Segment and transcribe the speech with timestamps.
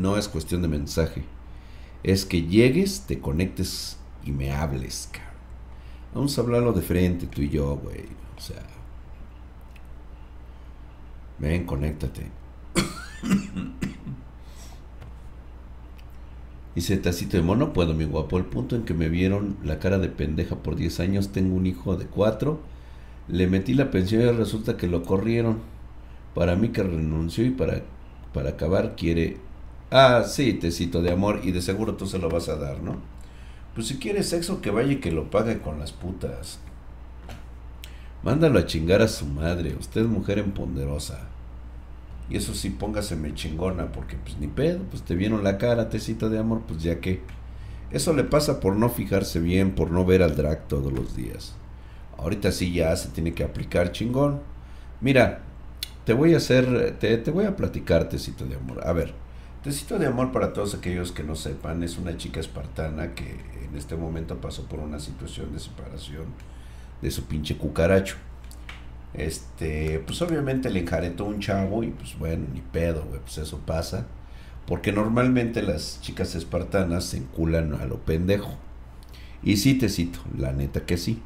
[0.00, 1.24] no es cuestión de mensaje.
[2.02, 5.30] Es que llegues, te conectes y me hables, cabrón.
[6.14, 8.06] Vamos a hablarlo de frente, tú y yo, güey.
[8.36, 8.62] O sea.
[11.38, 12.26] Ven, conéctate.
[16.74, 18.38] Dice Tacito de Mono, puedo, mi guapo.
[18.38, 21.66] El punto en que me vieron la cara de pendeja por 10 años, tengo un
[21.66, 22.60] hijo de 4.
[23.28, 25.58] Le metí la pensión y resulta que lo corrieron.
[26.34, 27.82] Para mí que renunció y para,
[28.32, 29.38] para acabar quiere...
[29.90, 32.96] Ah, sí, tecito de amor y de seguro tú se lo vas a dar, ¿no?
[33.74, 36.60] Pues si quiere sexo que vaya y que lo pague con las putas.
[38.22, 39.74] Mándalo a chingar a su madre.
[39.78, 41.20] Usted es mujer emponderosa.
[42.28, 46.28] Y eso sí, póngaseme chingona, porque pues ni pedo, pues te vieron la cara, tecito
[46.30, 47.20] de amor, pues ya que.
[47.90, 51.54] Eso le pasa por no fijarse bien, por no ver al drag todos los días.
[52.18, 54.40] Ahorita sí ya se tiene que aplicar chingón.
[55.00, 55.40] Mira,
[56.04, 58.86] te voy a hacer, te, te voy a platicar, tecito de amor.
[58.86, 59.12] A ver,
[59.62, 63.76] tecito de amor para todos aquellos que no sepan, es una chica espartana que en
[63.76, 66.26] este momento pasó por una situación de separación
[67.02, 68.16] de su pinche cucaracho.
[69.12, 73.58] Este, pues obviamente le enjaretó un chavo y pues bueno, ni pedo, güey, pues eso
[73.58, 74.06] pasa.
[74.66, 78.56] Porque normalmente las chicas espartanas se enculan a lo pendejo.
[79.42, 81.22] Y sí te cito, la neta que sí.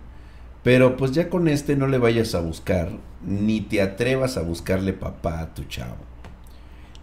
[0.62, 2.90] Pero pues ya con este no le vayas a buscar,
[3.22, 5.98] ni te atrevas a buscarle papá a tu chavo.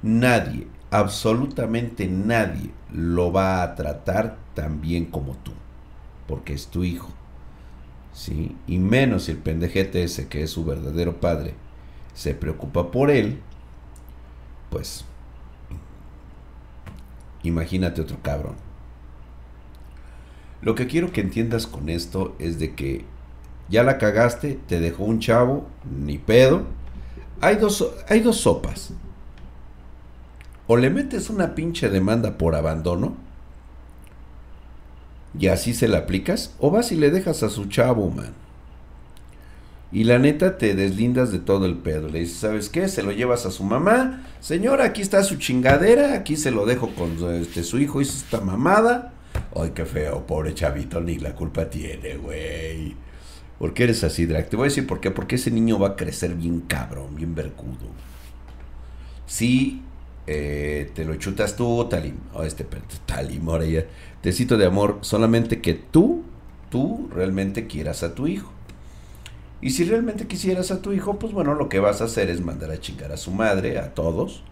[0.02, 5.54] Nadie, absolutamente nadie lo va a tratar tan bien como tú,
[6.28, 7.10] porque es tu hijo.
[8.14, 8.56] ¿sí?
[8.68, 11.56] Y menos si el pendejete ese que es su verdadero padre
[12.14, 13.40] se preocupa por él,
[14.70, 15.06] pues
[17.44, 18.56] imagínate otro cabrón.
[20.62, 23.06] Lo que quiero que entiendas con esto es de que
[23.70, 26.66] ya la cagaste, te dejó un chavo, ni pedo.
[27.40, 28.94] Hay dos, hay dos sopas.
[30.72, 33.18] O le metes una pinche demanda por abandono
[35.38, 38.32] y así se la aplicas, o vas y le dejas a su chavo, man.
[39.92, 42.08] Y la neta te deslindas de todo el pedo.
[42.08, 42.88] Le dices, ¿sabes qué?
[42.88, 44.24] Se lo llevas a su mamá.
[44.40, 46.14] Señora, aquí está su chingadera.
[46.14, 48.00] Aquí se lo dejo con este, su hijo.
[48.00, 49.12] Hizo esta mamada.
[49.54, 51.02] Ay, qué feo, pobre chavito.
[51.02, 52.96] Ni la culpa tiene, güey.
[53.60, 54.48] ¿Por qué eres así, Drag?
[54.48, 55.12] Te voy a decir por qué.
[55.12, 57.90] Porque ese niño va a crecer bien cabrón, bien vercudo.
[59.28, 59.82] Sí,
[60.28, 62.16] eh, te lo chutas tú, Talim.
[62.34, 62.66] Oh, este
[63.06, 63.86] Talim, ahora ya.
[64.22, 66.24] Te cito de amor, solamente que tú,
[66.70, 68.52] tú realmente quieras a tu hijo.
[69.62, 72.42] Y si realmente quisieras a tu hijo, pues bueno, lo que vas a hacer es
[72.42, 74.44] mandar a chingar a su madre, a todos,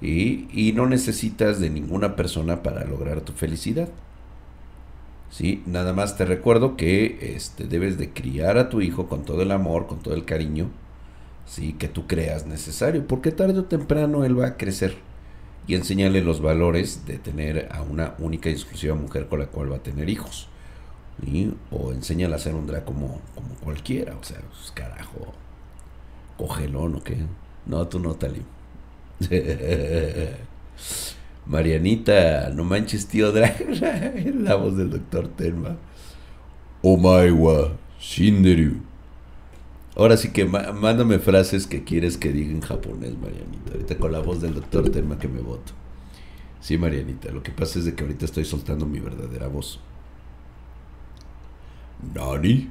[0.00, 3.88] y, y no necesitas de ninguna persona para lograr tu felicidad.
[5.30, 5.62] ¿Sí?
[5.66, 9.50] Nada más te recuerdo que este, debes de criar a tu hijo con todo el
[9.50, 10.70] amor, con todo el cariño,
[11.46, 11.72] ¿sí?
[11.74, 14.96] que tú creas necesario, porque tarde o temprano él va a crecer
[15.66, 19.72] y enseñarle los valores de tener a una única y exclusiva mujer con la cual
[19.72, 20.48] va a tener hijos.
[21.70, 25.32] O enséñale a ser un drag como, como cualquiera, o sea, pues, carajo,
[26.36, 27.16] cogelón o qué.
[27.64, 28.42] No, tú no, Tali.
[31.46, 33.64] Marianita, no manches, tío drag.
[34.40, 35.76] la voz del doctor Tenma.
[36.82, 38.82] Omaiwa, Shinderu.
[39.96, 43.72] Ahora sí que mándame frases que quieres que diga en japonés, Marianita.
[43.72, 45.72] Ahorita con la voz del doctor tema que me voto.
[46.60, 47.32] Sí, Marianita.
[47.32, 49.80] Lo que pasa es de que ahorita estoy soltando mi verdadera voz.
[52.14, 52.68] Nani.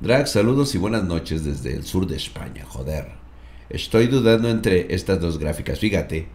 [0.00, 3.08] Drag, saludos y buenas noches desde el sur de España, joder.
[3.70, 5.80] Estoy dudando entre estas dos gráficas.
[5.80, 6.28] Fíjate,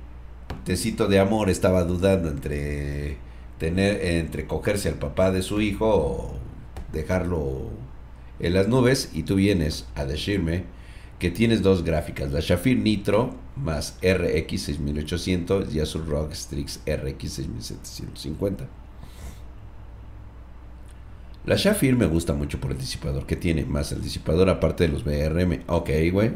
[0.66, 3.18] Tecito de Amor estaba dudando entre
[3.60, 6.34] tener, entre cogerse al papá de su hijo o
[6.92, 7.70] dejarlo
[8.40, 10.64] en las nubes y tú vienes a decirme
[11.20, 17.34] que tienes dos gráficas, la Shafir Nitro más RX 6800 y Azul Rock Strix RX
[17.34, 18.68] 6750.
[21.46, 24.94] La Shafir me gusta mucho por el disipador que tiene, más el disipador aparte de
[24.94, 25.64] los BRM.
[25.68, 26.32] Ok, güey,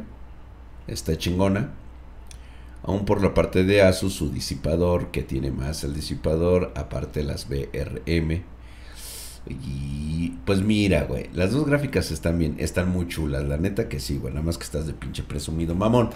[0.88, 1.72] está chingona.
[2.84, 7.25] Aún por la parte de Asus, su disipador que tiene más el disipador aparte de
[7.25, 8.44] las BRM
[9.45, 14.00] y pues mira, güey, las dos gráficas están bien, están muy chulas, la neta que
[14.00, 16.10] sí, güey, nada más que estás de pinche presumido, mamón.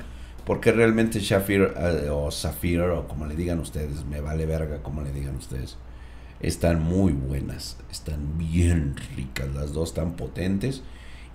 [0.45, 5.01] Porque realmente Shafir eh, o Zafir o como le digan ustedes, me vale verga como
[5.01, 5.77] le digan ustedes,
[6.39, 10.83] están muy buenas, están bien ricas, las dos están potentes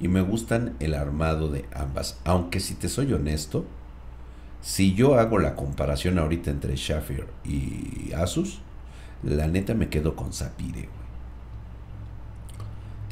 [0.01, 2.21] y me gustan el armado de ambas.
[2.25, 3.67] Aunque si te soy honesto,
[4.63, 8.61] si yo hago la comparación ahorita entre Shafir y Asus,
[9.23, 11.02] la neta me quedo con Sapire, güey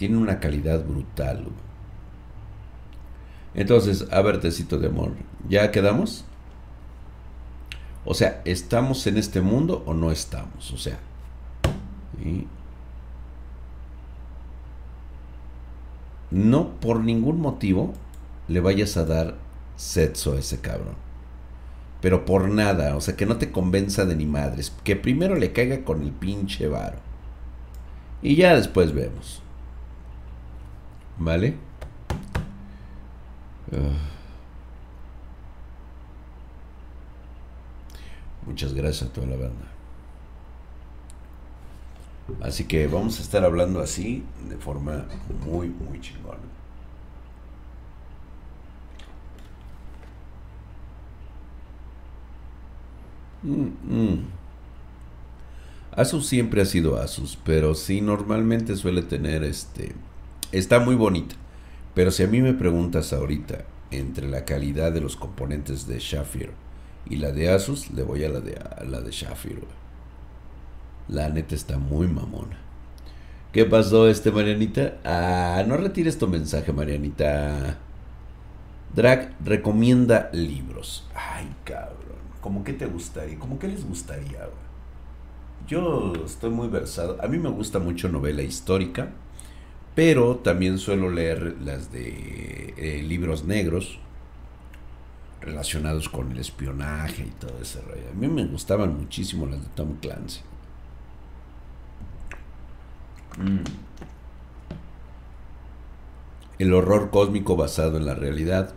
[0.01, 1.45] tiene una calidad brutal.
[3.53, 5.13] Entonces, a ver, tecito de amor,
[5.47, 6.25] ¿ya quedamos?
[8.07, 10.73] O sea, ¿estamos en este mundo o no estamos?
[10.73, 10.99] O sea,
[16.31, 17.93] no por ningún motivo
[18.49, 19.37] le vayas a dar
[19.77, 20.95] sexo a ese cabrón.
[22.01, 24.73] Pero por nada, o sea, que no te convenza de ni madres.
[24.83, 26.97] Que primero le caiga con el pinche varo.
[28.23, 29.43] Y ya después vemos.
[31.21, 31.55] ¿Vale?
[33.73, 33.77] Ah.
[38.47, 39.67] Muchas gracias a toda la banda.
[42.43, 45.05] Así que vamos a estar hablando así de forma
[45.45, 46.39] muy, muy chingona.
[53.43, 54.27] Mm, mm.
[55.93, 59.95] Asus siempre ha sido Asus, pero sí normalmente suele tener este...
[60.53, 61.37] Está muy bonita,
[61.95, 66.51] pero si a mí me preguntas ahorita entre la calidad de los componentes de Shafir
[67.09, 68.59] y la de Asus, le voy a la de,
[68.89, 69.61] la de Shafir.
[71.09, 72.59] La neta está muy mamona.
[73.53, 74.99] ¿Qué pasó, este Marianita?
[75.05, 77.79] Ah, no retires tu mensaje, Marianita.
[78.95, 81.09] Drag recomienda libros.
[81.15, 82.19] Ay, cabrón.
[82.41, 83.39] ¿Cómo que te gustaría?
[83.39, 84.49] ¿Cómo que les gustaría?
[85.69, 87.19] Yo estoy muy versado.
[87.23, 89.11] A mí me gusta mucho novela histórica,
[89.95, 93.99] pero también suelo leer las de eh, libros negros
[95.41, 98.11] relacionados con el espionaje y todo ese rollo.
[98.11, 100.41] A mí me gustaban muchísimo las de Tom Clancy.
[103.39, 103.65] Mm.
[106.59, 108.75] El horror cósmico basado en la realidad.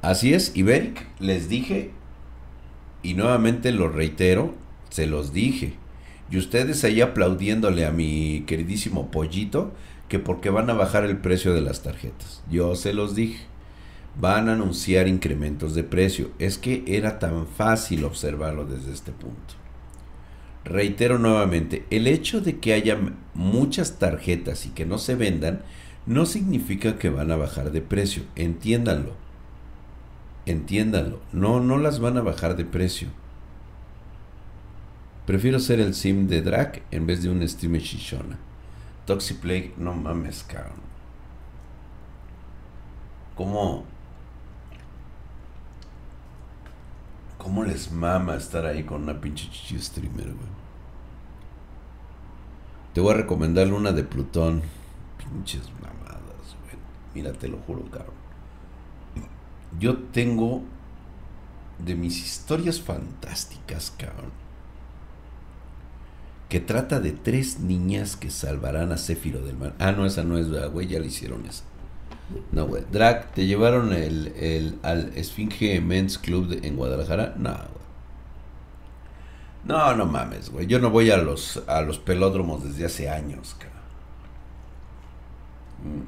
[0.00, 1.92] Así es, Iberic, les dije,
[3.02, 4.54] y nuevamente lo reitero,
[4.90, 5.74] se los dije.
[6.32, 9.74] Y ustedes ahí aplaudiéndole a mi queridísimo pollito,
[10.08, 12.42] que porque van a bajar el precio de las tarjetas.
[12.50, 13.44] Yo se los dije.
[14.18, 16.30] Van a anunciar incrementos de precio.
[16.38, 19.54] Es que era tan fácil observarlo desde este punto.
[20.64, 22.98] Reitero nuevamente, el hecho de que haya
[23.34, 25.60] muchas tarjetas y que no se vendan
[26.06, 28.22] no significa que van a bajar de precio.
[28.36, 29.12] Entiéndanlo.
[30.46, 31.20] Entiéndanlo.
[31.32, 33.08] No, no las van a bajar de precio.
[35.26, 38.38] Prefiero ser el sim de Drag en vez de un stream Shishona.
[39.06, 40.80] Toxiplague, no mames, cabrón.
[43.36, 43.84] ¿Cómo?
[47.38, 50.62] ¿Cómo les mama estar ahí con una pinche chichi streamer, güey?
[52.92, 54.62] Te voy a recomendar una de Plutón.
[55.18, 56.76] Pinches mamadas, güey.
[57.14, 58.14] Mira, te lo juro, cabrón.
[59.78, 60.62] Yo tengo
[61.78, 64.41] de mis historias fantásticas, cabrón.
[66.52, 69.72] Que trata de tres niñas que salvarán a Céfiro del mar.
[69.78, 71.64] Ah, no, esa no es, güey, ya le hicieron esa.
[72.50, 72.84] No, güey.
[72.92, 77.32] Drag, ¿te llevaron el, el, al Esfinge Men's Club en Guadalajara?
[77.38, 77.86] No, güey.
[79.64, 80.66] No, no mames, güey.
[80.66, 83.72] Yo no voy a los, a los pelódromos desde hace años, cara.
[85.82, 86.02] Mm.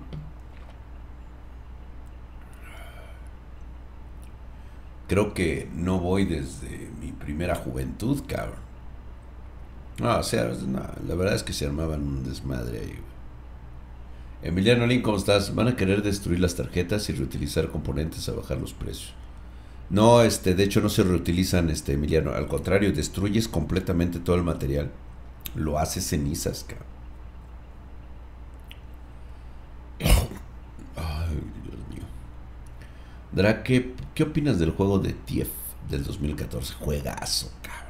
[5.09, 8.64] Creo que no voy desde mi primera juventud, cabrón.
[10.01, 10.51] No, o sea,
[11.07, 12.99] la verdad es que se armaban un desmadre ahí.
[14.43, 15.55] Emiliano Lin, ¿cómo estás?
[15.55, 19.15] Van a querer destruir las tarjetas y reutilizar componentes a bajar los precios.
[19.89, 22.33] No, este, de hecho no se reutilizan, este, Emiliano.
[22.33, 24.91] Al contrario, destruyes completamente todo el material.
[25.55, 26.87] Lo haces cenizas, cabrón.
[30.97, 32.05] Ay, Dios mío.
[33.33, 35.49] Dra, ¿qué, ¿qué opinas del juego de TIEF
[35.89, 36.75] del 2014?
[36.75, 37.84] Juegazo, cabrón.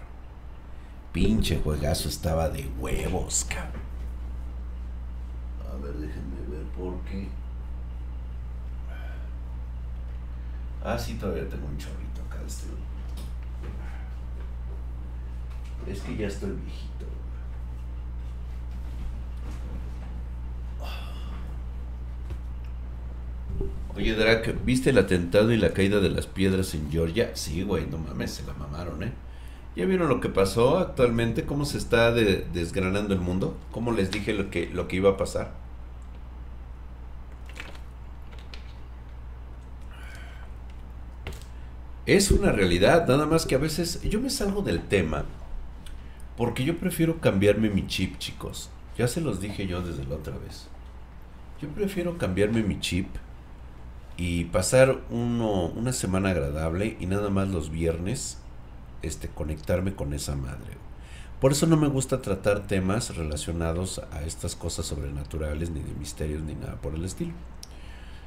[1.15, 3.83] Pinche juegazo estaba de huevos, cabrón.
[5.63, 6.35] A ver, déjenme
[6.77, 7.29] porque...
[10.83, 12.67] Ah, sí, todavía tengo un chorrito acá este...
[15.89, 17.07] Es que ya estoy viejito.
[23.95, 27.31] Oye, Drac, ¿viste el atentado y la caída de las piedras en Georgia?
[27.35, 29.13] Sí, güey, no mames, se la mamaron, ¿eh?
[29.77, 31.45] ¿Ya vieron lo que pasó actualmente?
[31.45, 33.57] ¿Cómo se está desgranando el mundo?
[33.73, 35.53] ¿Cómo les dije lo que, lo que iba a pasar?
[42.07, 45.25] Es una realidad, nada más que a veces yo me salgo del tema
[46.37, 48.71] porque yo prefiero cambiarme mi chip, chicos.
[48.99, 50.69] Ya se los dije yo desde la otra vez.
[51.61, 53.09] Yo prefiero cambiarme mi chip
[54.17, 58.39] y pasar uno, una semana agradable y nada más los viernes
[59.03, 60.77] este, conectarme con esa madre.
[61.41, 66.43] Por eso no me gusta tratar temas relacionados a estas cosas sobrenaturales, ni de misterios,
[66.43, 67.33] ni nada por el estilo.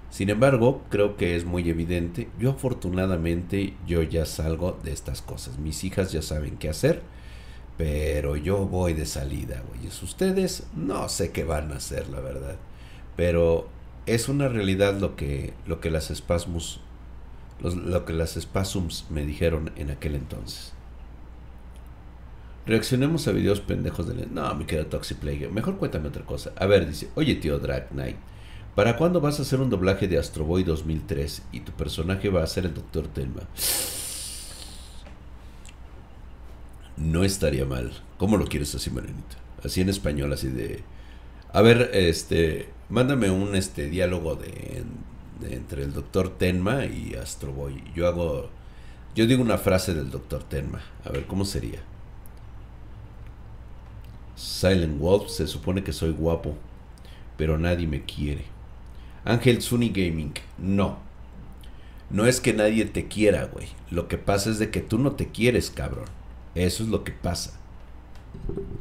[0.09, 2.29] Sin embargo, creo que es muy evidente.
[2.39, 5.57] Yo afortunadamente yo ya salgo de estas cosas.
[5.57, 7.01] Mis hijas ya saben qué hacer.
[7.77, 10.01] Pero yo voy de salida, güeyes.
[10.01, 12.55] Ustedes no sé qué van a hacer, la verdad.
[13.15, 13.67] Pero
[14.07, 16.81] es una realidad lo que, lo que las espasmos,
[17.61, 20.73] lo que las spasms me dijeron en aquel entonces.
[22.67, 24.27] Reaccionemos a videos pendejos de...
[24.27, 26.51] No, me queda Toxic Mejor cuéntame otra cosa.
[26.57, 28.17] A ver, dice, oye tío Drag Knight,
[28.75, 32.43] ¿para cuándo vas a hacer un doblaje de Astro Boy 2003 y tu personaje va
[32.43, 33.07] a ser el Dr.
[33.07, 33.43] Telma?
[36.97, 37.93] No estaría mal.
[38.17, 39.37] ¿Cómo lo quieres así, Marinita?
[39.63, 40.83] Así en español, así de...
[41.53, 44.83] A ver, este, mándame un este diálogo de,
[45.41, 46.37] entre el Dr.
[46.37, 47.83] Tenma y Astro Boy.
[47.95, 48.49] Yo hago...
[49.15, 50.43] Yo digo una frase del Dr.
[50.43, 50.81] Tenma.
[51.03, 51.79] A ver, ¿cómo sería?
[54.35, 56.55] Silent Wolf, se supone que soy guapo,
[57.37, 58.45] pero nadie me quiere.
[59.25, 60.99] Ángel Sunny Gaming, no.
[62.09, 63.67] No es que nadie te quiera, güey.
[63.89, 66.05] Lo que pasa es de que tú no te quieres, cabrón.
[66.55, 67.59] Eso es lo que pasa.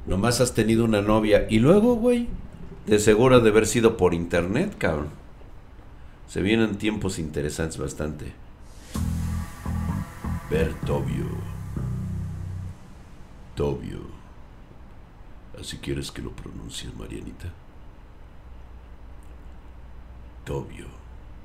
[0.06, 2.28] Nomás has tenido una novia y luego, güey,
[2.86, 5.08] de seguro de haber sido por internet, cabrón.
[6.28, 8.32] Se vienen tiempos interesantes bastante.
[10.50, 11.26] Bertobio.
[13.54, 14.00] Tobio.
[15.58, 17.52] Así quieres que lo pronuncies, Marianita.
[20.44, 20.86] Tobio,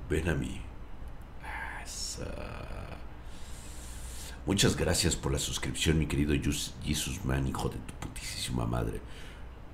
[0.09, 0.61] ven a mí.
[4.45, 6.33] Muchas gracias por la suscripción, mi querido
[6.83, 9.00] Jesus Man, hijo de tu putísima madre.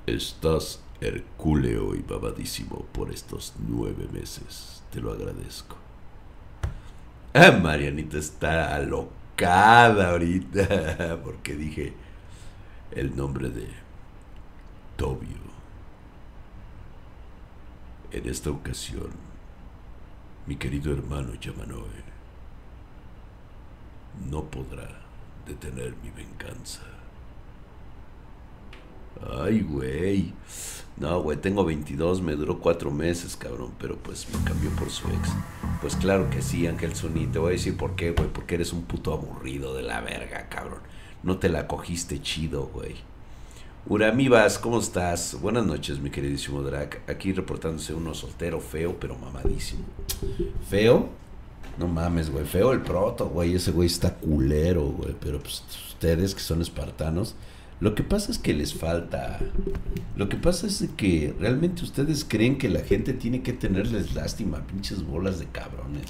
[0.06, 4.84] Estás hercúleo y babadísimo por estos nueve meses.
[4.92, 5.76] Te lo agradezco.
[7.34, 11.94] Ah, Marianita está alocada ahorita porque dije
[12.92, 13.68] el nombre de
[14.96, 15.38] Tobio.
[18.12, 19.12] En esta ocasión,
[20.48, 22.08] mi querido hermano Yamanoe
[24.32, 24.88] no podrá
[25.46, 26.97] detener mi venganza.
[29.42, 30.34] Ay, güey.
[30.98, 35.08] No, güey, tengo 22, me duró cuatro meses, cabrón, pero pues me cambió por su
[35.10, 35.30] ex.
[35.80, 38.74] Pues claro que sí, Ángel Zuni, te voy a decir por qué, güey, porque eres
[38.74, 40.80] un puto aburrido de la verga, cabrón.
[41.22, 42.96] No te la cogiste chido, güey.
[43.90, 45.40] Uramibas, ¿cómo estás?
[45.40, 47.10] Buenas noches, mi queridísimo Drac.
[47.10, 49.86] Aquí reportándose uno soltero, feo, pero mamadísimo.
[50.70, 51.08] ¿Feo?
[51.78, 52.44] No mames, güey.
[52.44, 53.56] Feo el proto, güey.
[53.56, 55.16] Ese güey está culero, güey.
[55.22, 57.36] Pero pues ustedes que son espartanos,
[57.80, 59.40] lo que pasa es que les falta.
[60.16, 64.66] Lo que pasa es que realmente ustedes creen que la gente tiene que tenerles lástima,
[64.66, 66.08] pinches bolas de cabrones.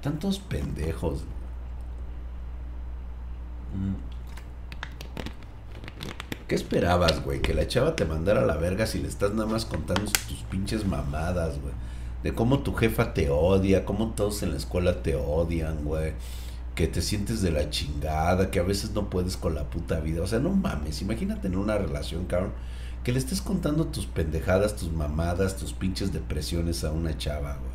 [0.00, 1.24] Tantos pendejos.
[3.74, 4.16] Mm.
[6.48, 7.42] ¿Qué esperabas, güey?
[7.42, 10.44] Que la chava te mandara a la verga si le estás nada más contando tus
[10.48, 11.74] pinches mamadas, güey.
[12.22, 16.14] De cómo tu jefa te odia, cómo todos en la escuela te odian, güey.
[16.76, 20.22] Que te sientes de la chingada, que a veces no puedes con la puta vida.
[20.22, 22.52] O sea, no mames, imagínate en una relación, cabrón.
[23.02, 27.72] Que le estés contando tus pendejadas, tus mamadas, tus pinches depresiones a una chava, güey.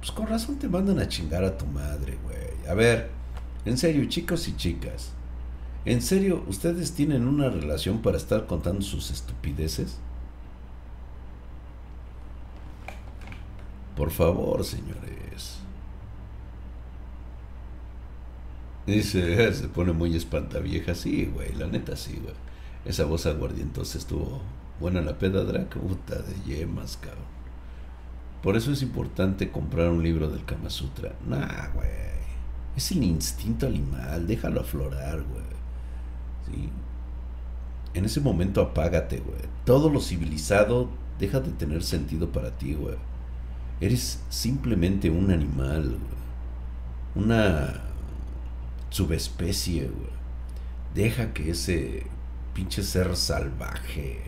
[0.00, 2.68] Pues con razón te mandan a chingar a tu madre, güey.
[2.68, 3.10] A ver,
[3.64, 5.12] en serio, chicos y chicas.
[5.86, 9.98] ¿En serio ustedes tienen una relación para estar contando sus estupideces?
[13.96, 15.63] Por favor, señores.
[18.86, 20.94] Dice, se pone muy espantavieja.
[20.94, 22.34] Sí, güey, la neta sí, güey.
[22.84, 24.42] Esa voz aguardientosa estuvo
[24.80, 25.76] buena la peda, Drac.
[25.76, 27.34] Puta de yemas, cabrón.
[28.42, 31.14] Por eso es importante comprar un libro del Kama Sutra.
[31.26, 31.88] Nah, güey.
[32.76, 34.26] Es el instinto animal.
[34.26, 35.44] Déjalo aflorar, güey.
[37.94, 39.40] En ese momento apágate, güey.
[39.64, 42.96] Todo lo civilizado deja de tener sentido para ti, güey.
[43.80, 45.96] Eres simplemente un animal,
[47.14, 47.93] Una
[48.94, 50.14] subespecie, güey.
[50.94, 52.04] Deja que ese
[52.54, 54.20] pinche ser salvaje,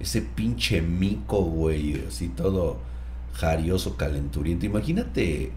[0.00, 2.78] ese pinche mico, güey, así todo
[3.34, 4.64] jarioso, calenturiento.
[4.64, 5.52] Imagínate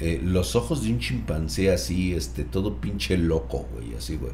[0.00, 4.32] eh, los ojos de un chimpancé así, este, todo pinche loco, güey, así, güey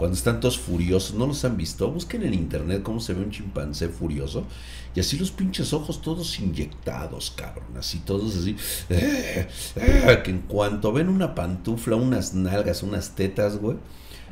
[0.00, 1.92] cuando están todos furiosos, ¿no los han visto?
[1.92, 4.46] Busquen en internet cómo se ve un chimpancé furioso.
[4.94, 7.76] Y así los pinches ojos todos inyectados, cabrón.
[7.76, 8.56] Así todos así.
[8.88, 13.76] Eh, eh, que en cuanto ven una pantufla, unas nalgas, unas tetas, güey.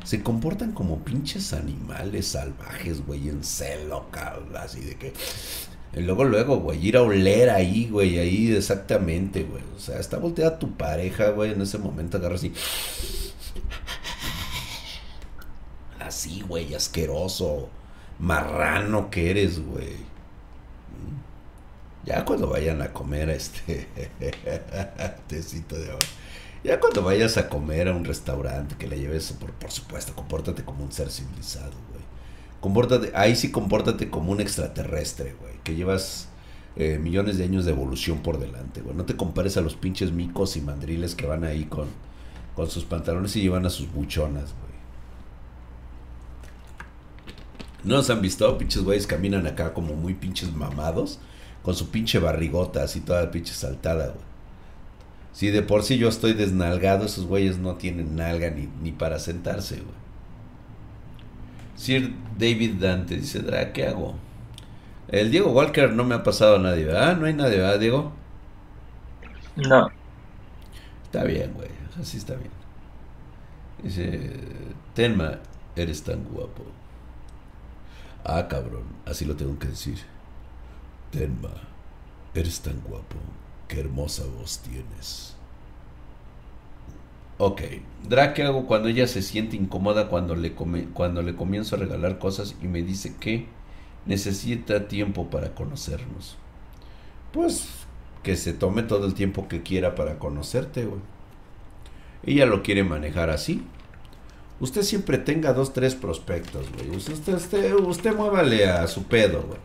[0.03, 4.57] Se comportan como pinches animales salvajes, güey, en celo, cabrón.
[4.57, 5.13] Así de que...
[5.95, 9.61] Y luego, luego, güey, ir a oler ahí, güey, ahí exactamente, güey.
[9.77, 12.53] O sea, está volteada tu pareja, güey, en ese momento agarra así
[16.09, 17.69] así, güey, asqueroso,
[18.19, 20.09] marrano que eres, güey.
[22.05, 23.87] Ya cuando vayan a comer este
[25.27, 25.99] tecito de agua.
[26.63, 30.63] Ya cuando vayas a comer a un restaurante que le lleves, por, por supuesto, compórtate
[30.63, 32.03] como un ser civilizado, güey.
[32.59, 35.53] Compórtate, ahí sí compórtate como un extraterrestre, güey.
[35.63, 36.27] Que llevas
[36.75, 38.95] eh, millones de años de evolución por delante, güey.
[38.95, 41.87] No te compares a los pinches micos y mandriles que van ahí con,
[42.55, 44.68] con sus pantalones y llevan a sus buchonas, güey.
[47.83, 48.57] ¿No nos han visto?
[48.57, 51.19] Pinches güeyes caminan acá como muy pinches mamados.
[51.63, 54.29] Con su pinche barrigota así toda pinche saltada, güey.
[55.33, 59.19] Si de por sí yo estoy desnalgado, esos güeyes no tienen nalga ni, ni para
[59.19, 59.99] sentarse, güey.
[61.75, 64.15] Sir David Dante dice, Dra, ¿qué hago?
[65.07, 67.17] El Diego Walker no me ha pasado a nadie, ¿verdad?
[67.17, 68.11] No hay nadie, ¿verdad, Diego?
[69.55, 69.89] No.
[71.05, 71.69] Está bien, güey.
[71.99, 72.51] Así está bien.
[73.81, 74.31] Dice,
[74.93, 75.39] Tenma,
[75.75, 76.65] eres tan guapo.
[78.23, 79.97] Ah, cabrón, así lo tengo que decir.
[81.11, 81.53] Tenma,
[82.33, 83.17] eres tan guapo.
[83.67, 85.35] Qué hermosa voz tienes.
[87.37, 87.61] Ok.
[88.07, 92.19] Dra, ¿qué hago cuando ella se siente incómoda cuando le, cuando le comienzo a regalar
[92.19, 93.47] cosas y me dice que
[94.05, 96.37] necesita tiempo para conocernos?
[97.31, 97.69] Pues
[98.23, 101.01] que se tome todo el tiempo que quiera para conocerte, güey.
[102.25, 103.63] Ella lo quiere manejar así.
[104.59, 106.95] Usted siempre tenga dos, tres prospectos, güey.
[106.95, 109.59] Usted, usted, usted, muévale a su pedo, güey.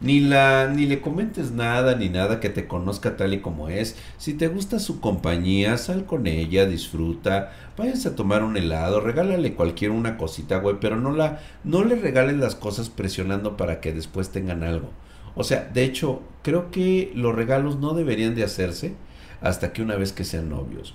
[0.00, 3.96] Ni, la, ni le comentes nada, ni nada que te conozca tal y como es.
[4.16, 9.54] Si te gusta su compañía, sal con ella, disfruta, váyanse a tomar un helado, regálale
[9.54, 13.92] cualquier una cosita, güey, pero no, la, no le regales las cosas presionando para que
[13.92, 14.90] después tengan algo.
[15.34, 18.94] O sea, de hecho, creo que los regalos no deberían de hacerse
[19.40, 20.94] hasta que una vez que sean novios.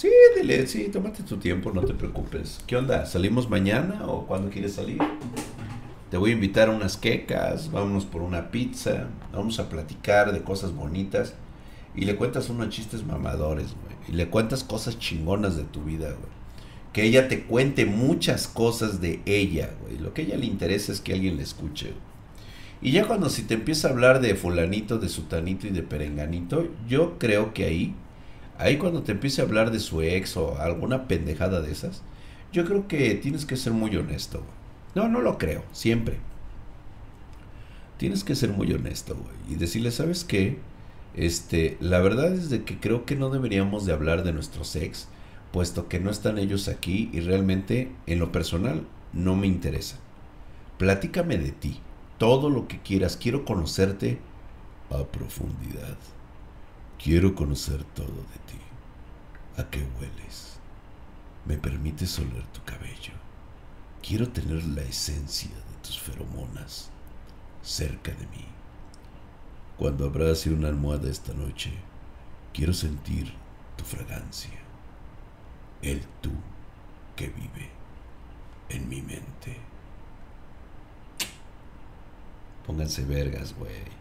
[0.00, 2.60] Sí, dile, sí, tómate tu tiempo, no te preocupes.
[2.66, 3.04] ¿Qué onda?
[3.04, 4.96] ¿Salimos mañana o cuándo quieres salir?
[6.10, 10.40] Te voy a invitar a unas quecas, vámonos por una pizza, vamos a platicar de
[10.40, 11.34] cosas bonitas
[11.94, 13.94] y le cuentas unos chistes mamadores, güey.
[14.08, 16.32] Y le cuentas cosas chingonas de tu vida, güey.
[16.94, 19.98] Que ella te cuente muchas cosas de ella, güey.
[19.98, 22.00] Lo que ella le interesa es que alguien le escuche, güey.
[22.80, 26.68] Y ya cuando si te empieza a hablar de fulanito, de sutanito y de perenganito,
[26.88, 27.94] yo creo que ahí
[28.60, 32.02] Ahí cuando te empiece a hablar de su ex o alguna pendejada de esas,
[32.52, 34.42] yo creo que tienes que ser muy honesto.
[34.94, 36.18] No, no lo creo, siempre.
[37.96, 39.54] Tienes que ser muy honesto, güey.
[39.54, 40.58] Y decirle, ¿sabes qué?
[41.14, 45.08] Este, la verdad es de que creo que no deberíamos de hablar de nuestros ex,
[45.52, 49.96] puesto que no están ellos aquí y realmente, en lo personal, no me interesa.
[50.76, 51.80] Platícame de ti,
[52.18, 54.18] todo lo que quieras, quiero conocerte
[54.90, 55.96] a profundidad.
[57.02, 58.60] Quiero conocer todo de ti.
[59.56, 60.58] ¿A qué hueles?
[61.46, 63.14] ¿Me permites oler tu cabello?
[64.06, 66.90] Quiero tener la esencia de tus feromonas
[67.62, 68.44] cerca de mí.
[69.78, 71.72] Cuando abrace una almohada esta noche,
[72.52, 73.32] quiero sentir
[73.78, 74.60] tu fragancia.
[75.80, 76.32] El tú
[77.16, 77.70] que vive
[78.68, 79.56] en mi mente.
[82.66, 84.00] Pónganse vergas, güey.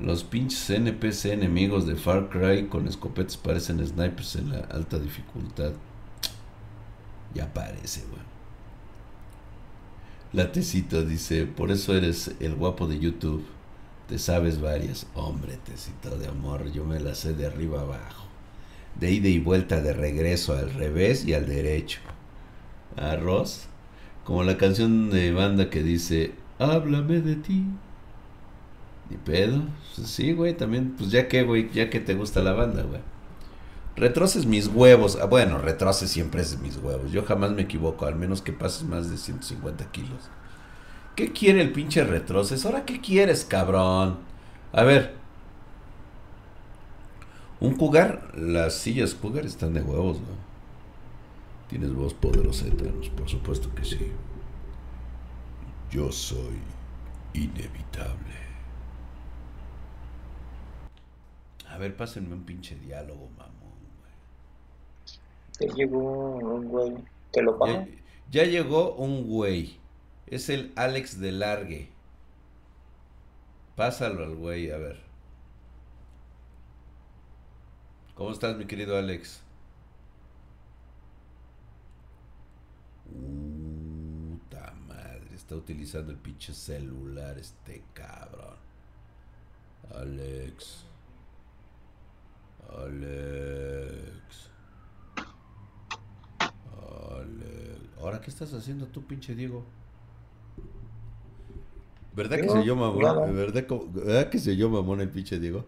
[0.00, 5.72] Los pinches NPC enemigos de Far Cry con escopetas parecen snipers en la alta dificultad.
[7.34, 8.22] Ya parece, güey.
[10.32, 13.44] La tecita dice, por eso eres el guapo de YouTube.
[14.08, 15.06] Te sabes varias.
[15.14, 18.26] Hombre, tecita de amor, yo me la sé de arriba abajo.
[18.98, 22.00] De ida y vuelta, de regreso al revés y al derecho.
[22.96, 23.66] Arroz.
[24.24, 27.66] Como la canción de banda que dice, háblame de ti.
[29.10, 29.62] Ni pedo.
[29.96, 33.00] Pues sí, güey, también, pues ya que, güey, ya que te gusta la banda, güey.
[33.96, 35.18] Retroces mis huevos.
[35.20, 37.12] Ah, bueno, retroces siempre es mis huevos.
[37.12, 40.30] Yo jamás me equivoco, al menos que pases más de 150 kilos.
[41.16, 42.64] ¿Qué quiere el pinche retroces?
[42.64, 44.18] ¿Ahora qué quieres, cabrón?
[44.72, 45.14] A ver.
[47.60, 50.50] Un cugar, las sillas cugar están de huevos, güey.
[51.68, 52.70] Tienes voz poderosa de
[53.10, 54.12] por supuesto que sí.
[55.90, 56.58] Yo soy
[57.34, 58.34] inevitable.
[61.68, 64.12] A ver, pásenme un pinche diálogo, mamón, güey.
[65.58, 66.94] Ya llegó un güey.
[67.32, 67.86] ¿Te lo pago?
[68.30, 69.80] Ya, llegó un güey.
[70.26, 71.88] Es el Alex de Largue.
[73.76, 75.00] Pásalo al güey, a ver.
[78.14, 79.42] ¿Cómo estás, mi querido Alex?
[83.06, 88.58] Puta madre, está utilizando el pinche celular este cabrón.
[89.94, 90.89] Alex.
[92.78, 94.50] Alex.
[97.16, 97.80] Alex.
[98.00, 99.64] ¿Ahora qué estás haciendo tú, pinche Diego?
[102.14, 103.36] ¿Verdad que se llama mamón?
[103.36, 105.64] ¿verdad, ¿Verdad, que se llama mamón el pinche Diego?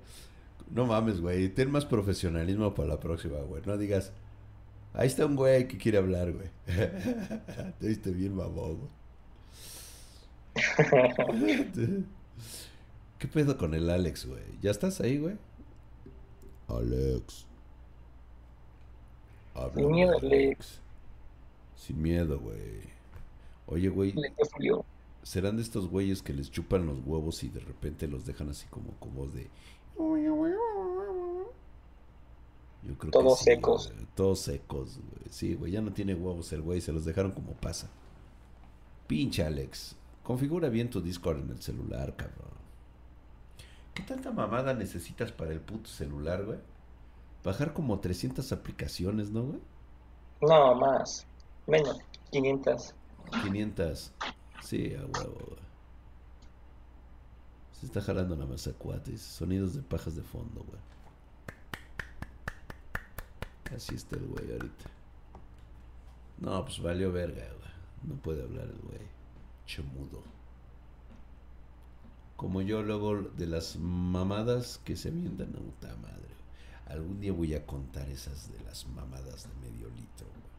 [0.70, 1.48] No mames, güey.
[1.48, 3.62] Ten más profesionalismo para la próxima, güey.
[3.66, 4.12] No digas.
[4.94, 6.48] Ahí está un güey que quiere hablar, güey.
[7.78, 8.88] Te viste bien mamón,
[13.18, 14.42] ¿Qué pedo con el Alex, güey?
[14.60, 15.36] ¿Ya estás ahí, güey?
[16.76, 17.46] Alex.
[19.54, 20.80] Habla, Sin miedo, Alex.
[21.76, 22.80] Sin miedo, güey.
[23.66, 24.14] Oye, güey.
[25.22, 28.66] ¿Serán de estos güeyes que les chupan los huevos y de repente los dejan así
[28.68, 29.48] como con voz de...
[32.84, 33.92] Yo creo todos que sí, secos.
[34.16, 35.30] Todos secos, güey.
[35.30, 37.88] Sí, güey, ya no tiene huevos el güey, se los dejaron como pasa.
[39.06, 42.61] Pinche Alex, configura bien tu Discord en el celular, cabrón.
[43.94, 46.58] ¿Qué tanta mamada necesitas para el puto celular, güey?
[47.44, 49.60] Bajar como 300 aplicaciones, ¿no, güey?
[50.40, 51.26] No, más.
[51.66, 51.98] Menos.
[52.30, 52.94] 500.
[53.42, 54.12] 500.
[54.62, 55.62] Sí, a huevo, güey.
[57.72, 59.20] Se está jalando la masa cuates.
[59.20, 60.80] Sonidos de pajas de fondo, güey.
[63.76, 64.90] Así está el güey ahorita.
[66.38, 67.72] No, pues valió verga, güey.
[68.04, 69.06] No puede hablar el güey.
[69.66, 70.22] Chemudo.
[72.42, 76.34] Como yo luego de las mamadas que se mientan a puta madre.
[76.88, 80.26] Algún día voy a contar esas de las mamadas de medio litro.
[80.26, 80.50] Güey.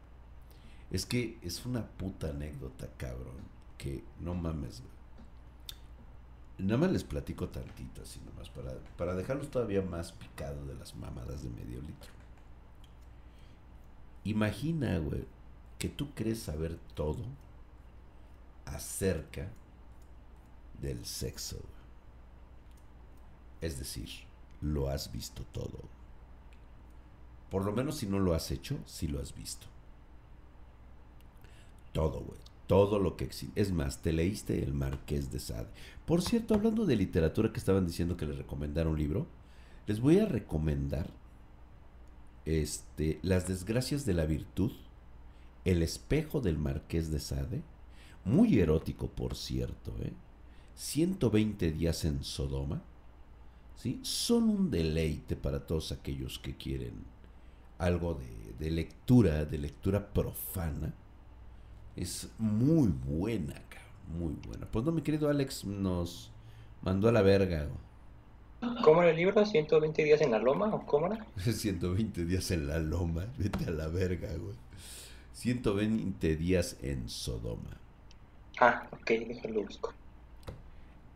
[0.92, 3.36] Es que es una puta anécdota, cabrón.
[3.76, 6.66] Que no mames, güey.
[6.66, 10.96] Nada más les platico tantito, así nomás, para, para dejarlos todavía más picado de las
[10.96, 12.10] mamadas de medio litro.
[14.24, 15.26] Imagina, güey,
[15.78, 17.26] que tú crees saber todo
[18.64, 19.50] acerca
[20.80, 21.58] del sexo.
[23.60, 24.08] Es decir,
[24.60, 25.80] lo has visto todo.
[27.50, 29.66] Por lo menos si no lo has hecho, sí lo has visto.
[31.92, 32.40] Todo, güey.
[32.66, 33.60] Todo lo que existe.
[33.60, 35.68] Es más, te leíste El Marqués de Sade.
[36.06, 39.26] Por cierto, hablando de literatura que estaban diciendo que les recomendara un libro,
[39.86, 41.10] les voy a recomendar
[42.44, 44.72] este, Las desgracias de la virtud,
[45.64, 47.62] El espejo del Marqués de Sade,
[48.24, 50.12] muy erótico por cierto, ¿eh?
[50.74, 52.82] 120 días en Sodoma,
[53.76, 54.00] ¿sí?
[54.02, 57.04] son un deleite para todos aquellos que quieren
[57.78, 58.20] algo
[58.58, 60.94] de, lectura, de lectura profana.
[61.96, 63.54] Es muy buena,
[64.18, 64.66] muy buena.
[64.66, 66.32] Pues no, mi querido Alex nos
[66.82, 67.68] mandó a la verga.
[68.82, 69.44] ¿Cómo el libro?
[69.44, 71.26] ¿120 días en la loma o cómo era?
[71.36, 74.56] 120 días en la loma, vete a la verga, güey.
[75.32, 77.78] 120 días en Sodoma.
[78.60, 79.92] Ah, ok, déjalo busco.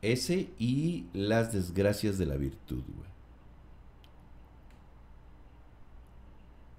[0.02, 3.08] Ese y las desgracias de la virtud, güey.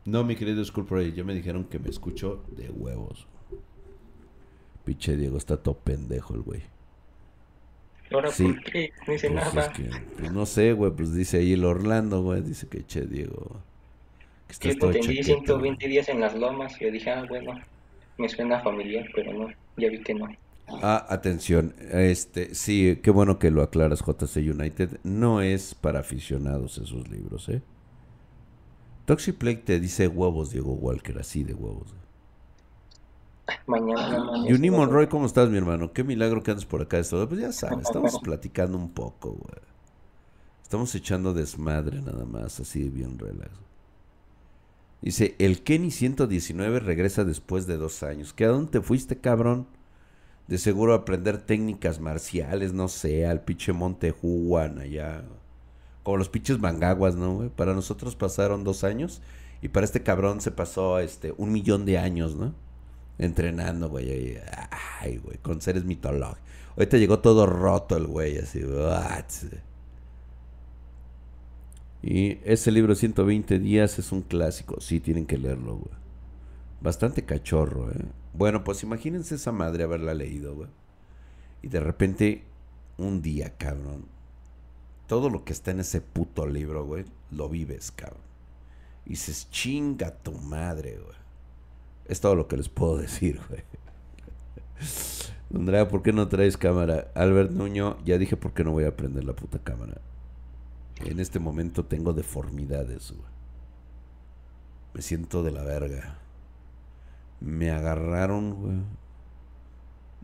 [0.05, 3.27] No, mi querido Sculptor, yo me dijeron que me escucho de huevos.
[4.85, 6.63] Pinche Diego está todo pendejo el güey.
[8.11, 8.91] Ahora, ¿por qué?
[9.05, 9.73] No dice pues nada.
[10.17, 13.61] Pues no sé, güey, pues dice ahí el Orlando, güey, dice que che, Diego.
[14.47, 15.91] Que estás yo todo 120 güey.
[15.91, 17.59] días en las lomas y yo dije, ah, bueno,
[18.17, 20.27] me suena familiar, pero no, ya vi que no.
[20.81, 21.75] Ah, atención.
[21.91, 24.99] Este, sí, qué bueno que lo aclaras, JC United.
[25.03, 27.61] No es para aficionados esos libros, ¿eh?
[29.05, 31.95] Toxic Plague te dice huevos, Diego Walker, así de huevos.
[33.65, 34.43] Mañana.
[34.47, 35.91] Juni Monroy, ¿cómo estás, mi hermano?
[35.91, 36.99] Qué milagro que andas por acá.
[36.99, 37.27] Esto.
[37.27, 39.61] Pues ya sabes, estamos platicando un poco, güey.
[40.61, 43.49] Estamos echando desmadre nada más, así bien relax.
[45.01, 48.33] Dice, el Kenny 119 regresa después de dos años.
[48.33, 49.65] ¿Qué a dónde te fuiste, cabrón?
[50.49, 55.23] De seguro aprender técnicas marciales, no sé, al pinche Montejuan allá.
[56.01, 57.49] Como los pinches mangaguas, ¿no, güey?
[57.49, 59.21] Para nosotros pasaron dos años
[59.61, 62.55] y para este cabrón se pasó este un millón de años, ¿no?
[63.19, 64.39] Entrenando, güey.
[64.99, 66.41] Ay, güey, con seres mitológicos.
[66.75, 68.63] Ahorita llegó todo roto el güey, así.
[68.63, 69.25] What?
[72.01, 74.81] Y ese libro 120 días es un clásico.
[74.81, 75.95] Sí, tienen que leerlo, güey.
[76.81, 78.05] Bastante cachorro, ¿eh?
[78.33, 80.69] Bueno, pues imagínense esa madre haberla leído, güey.
[81.61, 82.43] Y de repente,
[82.97, 84.05] un día, cabrón,
[85.07, 88.21] todo lo que está en ese puto libro, güey, lo vives, cabrón.
[89.05, 91.17] Y dices, chinga tu madre, güey.
[92.05, 93.63] Es todo lo que les puedo decir, güey.
[95.53, 97.11] Andrea, ¿por qué no traes cámara?
[97.15, 99.99] Albert Nuño, ya dije por qué no voy a prender la puta cámara.
[101.05, 103.29] En este momento tengo deformidades, güey.
[104.93, 106.19] Me siento de la verga.
[107.41, 108.77] Me agarraron, güey.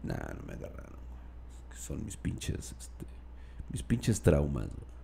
[0.04, 1.80] Nah, no me agarraron, güey.
[1.80, 3.06] Son mis pinches, este,
[3.72, 4.96] mis pinches traumas, güey.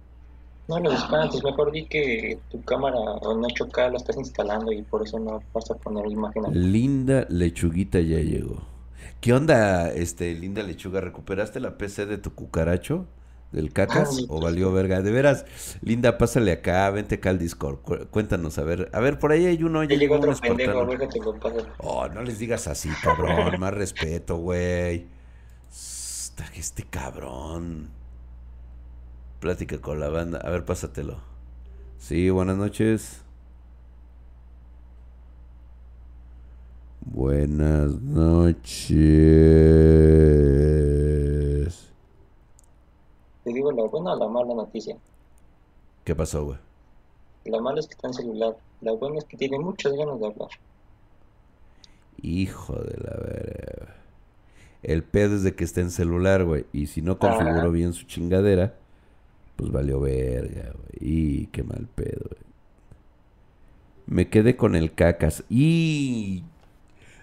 [0.68, 4.82] No los espantes, mejor di que tu cámara o no choca, la estás instalando y
[4.84, 6.44] por eso no vas a poner imagen.
[6.72, 8.62] Linda lechuguita ya llegó.
[9.20, 11.02] ¿Qué onda, este, linda lechuga?
[11.02, 13.06] ¿Recuperaste la PC de tu cucaracho?
[13.52, 14.18] ¿Del cacas?
[14.22, 15.02] Ah, ¿O valió verga?
[15.02, 15.46] De veras,
[15.82, 17.80] Linda, pásale acá, vente acá al Discord.
[18.10, 18.90] Cuéntanos, a ver.
[18.94, 19.84] A ver, por ahí hay uno.
[19.84, 20.88] Ya llegó otro pendejo,
[21.80, 23.60] Oh, no les digas así, cabrón.
[23.60, 25.08] más respeto, güey.
[26.56, 27.90] Este cabrón.
[29.40, 30.40] Plática con la banda.
[30.40, 31.20] A ver, pásatelo.
[31.98, 33.22] Sí, buenas noches.
[37.02, 39.00] Buenas noches.
[43.52, 44.96] Te digo la buena o la mala noticia.
[46.06, 46.58] ¿Qué pasó, güey?
[47.44, 48.56] La mala es que está en celular.
[48.80, 50.48] La buena es que tiene muchas ganas de hablar.
[52.22, 53.96] Hijo de la verga.
[54.84, 56.66] El pedo es de que está en celular, güey.
[56.72, 58.74] Y si no configuró bien su chingadera,
[59.58, 60.98] pues valió verga, güey.
[61.02, 62.42] Y qué mal pedo, güey.
[64.06, 65.44] Me quedé con el cacas.
[65.50, 66.46] Y.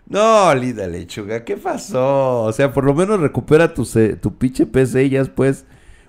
[0.06, 2.42] No, Lida Lechuga, ¿qué pasó?
[2.42, 3.86] O sea, por lo menos recupera tu,
[4.20, 5.64] tu pinche PC y ya después,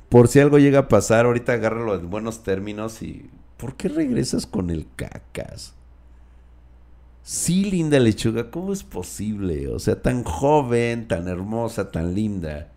[0.10, 3.30] por si algo llega a pasar, ahorita agárralo en buenos términos y.
[3.58, 5.74] ¿Por qué regresas con el cacas?
[7.24, 9.68] Sí, linda lechuga, ¿cómo es posible?
[9.68, 12.72] O sea, tan joven, tan hermosa, tan linda.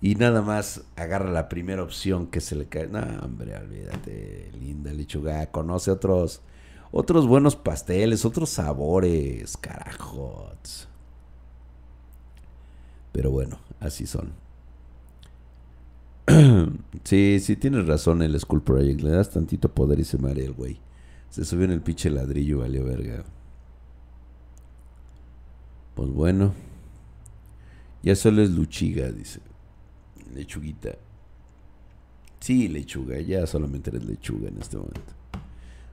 [0.00, 2.88] Y nada más agarra la primera opción que se le cae.
[2.88, 5.46] No, hombre, olvídate, linda lechuga.
[5.52, 6.40] Conoce otros,
[6.90, 10.88] otros buenos pasteles, otros sabores, carajos.
[13.12, 14.45] Pero bueno, así son.
[17.04, 19.00] sí, sí, tienes razón el School Project.
[19.00, 20.78] Le das tantito poder y se marea el güey.
[21.30, 23.24] Se subió en el pinche ladrillo, valió verga.
[25.94, 26.54] Pues bueno.
[28.02, 29.40] Ya solo es Luchiga, dice.
[30.34, 30.96] Lechuguita.
[32.40, 35.12] Sí, lechuga, ya solamente eres lechuga en este momento.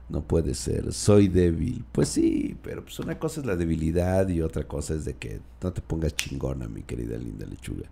[0.08, 1.84] No puede ser, soy débil.
[1.90, 5.40] Pues sí, pero pues una cosa es la debilidad y otra cosa es de que
[5.62, 7.88] no te pongas chingona, mi querida linda lechuga.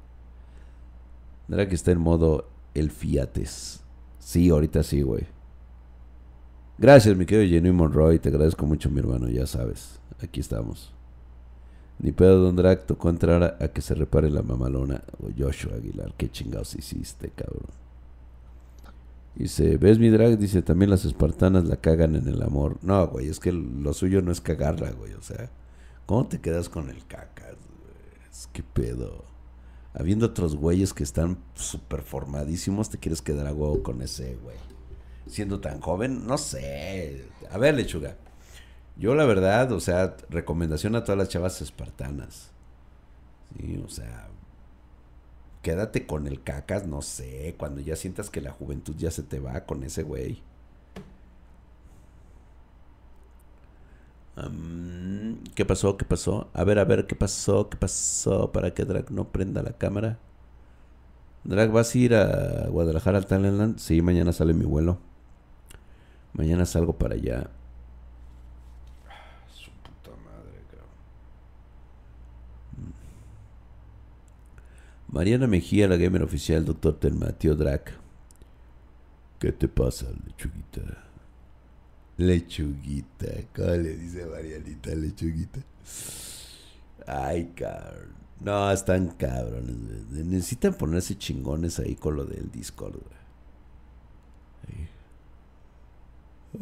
[1.48, 3.82] ¿No que está en modo el fiates?
[4.18, 5.26] Sí, ahorita sí, güey.
[6.78, 8.18] Gracias, mi querido Jenny Monroy.
[8.18, 9.28] Te agradezco mucho, mi hermano.
[9.28, 10.92] Ya sabes, aquí estamos.
[11.98, 15.02] Ni pedo Don Drag tocó entrar a, que se repare la mamalona.
[15.22, 17.68] O Joshua Aguilar, qué chingados hiciste, cabrón.
[19.34, 20.38] Dice, ¿ves mi drag?
[20.38, 22.76] Dice, también las espartanas la cagan en el amor.
[22.82, 25.14] No, güey, es que lo suyo no es cagarla, güey.
[25.14, 25.50] O sea,
[26.04, 27.56] ¿cómo te quedas con el cacas?
[28.30, 29.24] Es que pedo.
[29.94, 34.56] Habiendo otros güeyes que están súper formadísimos, te quieres quedar a huevo con ese, güey.
[35.26, 37.26] Siendo tan joven, no sé.
[37.50, 38.16] A ver, lechuga.
[38.96, 42.52] Yo la verdad, o sea, recomendación a todas las chavas espartanas.
[43.58, 44.28] Sí, o sea,
[45.62, 49.40] quédate con el cacas, no sé, cuando ya sientas que la juventud ya se te
[49.40, 50.42] va con ese güey.
[55.54, 55.96] ¿Qué pasó?
[55.96, 56.48] ¿Qué pasó?
[56.54, 57.68] A ver, a ver, ¿qué pasó?
[57.68, 58.50] ¿Qué pasó?
[58.52, 60.18] Para que Drag no prenda la cámara.
[61.44, 63.78] Drag, ¿vas a ir a Guadalajara al Talentland?
[63.78, 64.98] Sí, mañana sale mi vuelo.
[66.32, 67.50] Mañana salgo para allá.
[75.08, 77.92] Mariana Mejía, la gamer oficial, doctor Telmatio Drac.
[79.38, 81.11] ¿Qué te pasa, lechuguita?
[82.26, 85.60] Lechuguita, ¿cómo le dice Marianita, lechuguita?
[87.06, 88.12] Ay, cabrón.
[88.40, 89.76] No, están cabrones.
[90.10, 92.96] Necesitan ponerse chingones ahí con lo del Discord.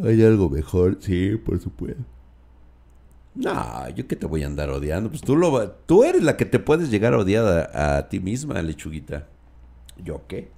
[0.02, 0.98] ¿Hay algo mejor?
[1.00, 2.02] Sí, por supuesto.
[3.34, 5.10] No, yo que te voy a andar odiando.
[5.10, 8.62] Pues tú, lo, tú eres la que te puedes llegar a odiar a, ti misma,
[8.62, 9.26] lechuguita.
[10.02, 10.50] ¿Yo qué?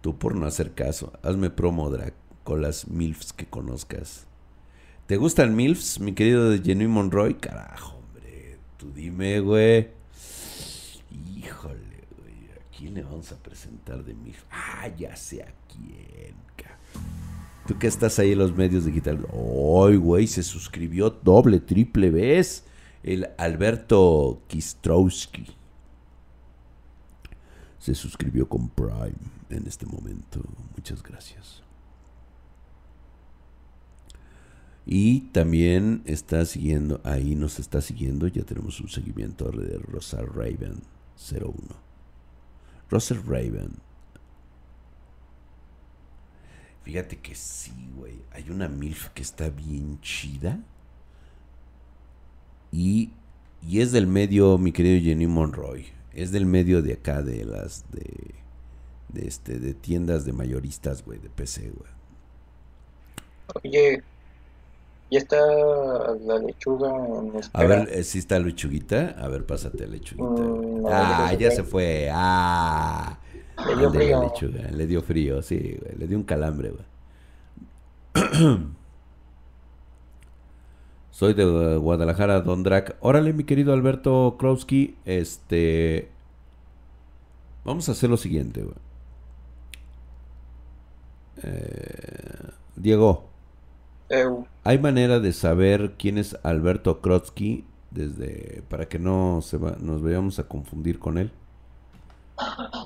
[0.00, 1.12] Tú por no hacer caso.
[1.22, 2.14] Hazme promo, Drac,
[2.48, 4.26] con las MILFs que conozcas.
[5.06, 7.34] ¿Te gustan MILFs, mi querido Jenny Monroy?
[7.34, 8.56] Carajo, hombre.
[8.78, 9.88] Tú dime, güey.
[11.36, 12.48] Híjole, güey.
[12.56, 14.44] ¿A quién le vamos a presentar de MILF?
[14.50, 16.36] Ah, ya sé a quién,
[17.66, 19.26] Tú que estás ahí en los medios digitales.
[19.30, 20.26] ¡Ay, güey!
[20.26, 22.64] Se suscribió doble, triple vez.
[23.02, 25.48] El Alberto Kistrowski.
[27.78, 29.12] Se suscribió con Prime
[29.50, 30.40] en este momento.
[30.74, 31.67] Muchas gracias.
[34.90, 40.80] Y también está siguiendo, ahí nos está siguiendo, ya tenemos un seguimiento de Rosa Raven
[41.30, 41.52] 01.
[42.90, 43.72] Rosa Raven
[46.88, 48.14] Fíjate que sí, güey.
[48.32, 50.58] Hay una MILF que está bien chida.
[52.72, 53.10] Y,
[53.60, 55.84] y es del medio, mi querido Jenny Monroy.
[56.14, 58.34] Es del medio de acá, de las de,
[59.10, 61.90] de este de tiendas de mayoristas, güey, de PC, güey.
[63.62, 64.02] Oye,
[65.10, 67.64] ya está la lechuga en espera.
[67.64, 69.16] A ver, eh, si está lechuguita.
[69.18, 70.42] A ver, pásate lechuguita.
[70.42, 72.10] Mm, ah, ya se fue.
[72.12, 73.18] Ah.
[73.66, 74.22] Le dio frío.
[74.22, 74.70] Lechuga.
[74.70, 75.96] Le dio frío, sí, güey.
[75.96, 76.84] Le dio un calambre, güey.
[81.10, 82.96] Soy de Guadalajara, Don Drac.
[83.00, 84.96] Órale, mi querido Alberto Krowski.
[85.04, 86.10] Este.
[87.64, 88.76] Vamos a hacer lo siguiente, güey.
[91.42, 93.27] Eh, Diego.
[94.64, 100.38] ¿Hay manera de saber quién es Alberto Krotsky desde para que no se nos vayamos
[100.38, 101.30] a confundir con él?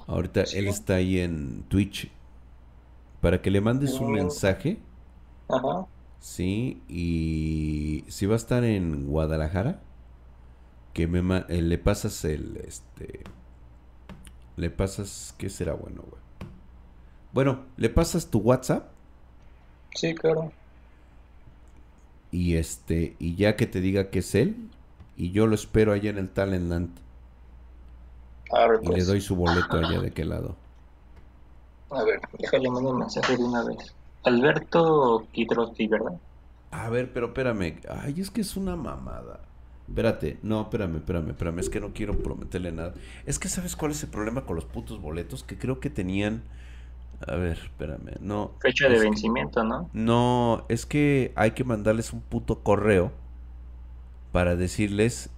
[0.06, 2.11] Ahorita él está ahí en Twitch.
[3.20, 4.78] Para que le mandes un mensaje.
[5.48, 5.87] Ajá.
[6.18, 9.80] Sí, y si va a estar en Guadalajara,
[10.92, 13.24] que me eh, le pasas el este
[14.56, 16.22] le pasas ¿qué será bueno, güey?
[17.32, 18.90] Bueno, le pasas tu WhatsApp.
[19.94, 20.52] Sí, claro
[22.33, 24.57] y este y ya que te diga que es él
[25.16, 26.90] y yo lo espero allá en el Talentland.
[28.83, 29.07] Y le pues.
[29.07, 30.57] doy su boleto allá de qué lado.
[31.90, 33.95] A ver déjale mandar un mensaje de una vez.
[34.25, 36.18] Alberto Quitrotti verdad
[36.73, 37.81] a ver pero espérame.
[37.88, 39.40] Ay es que es una mamada.
[39.88, 42.95] Espérate, no, espérame, espérame, espérame, es que no quiero prometerle nada.
[43.27, 46.42] Es que sabes cuál es el problema con los putos boletos, que creo que tenían
[47.26, 48.16] a ver, espérame.
[48.20, 48.52] No.
[48.61, 49.88] Fecha de vencimiento, ¿no?
[49.92, 53.12] No, es que hay que mandarles un puto correo
[54.32, 55.30] para decirles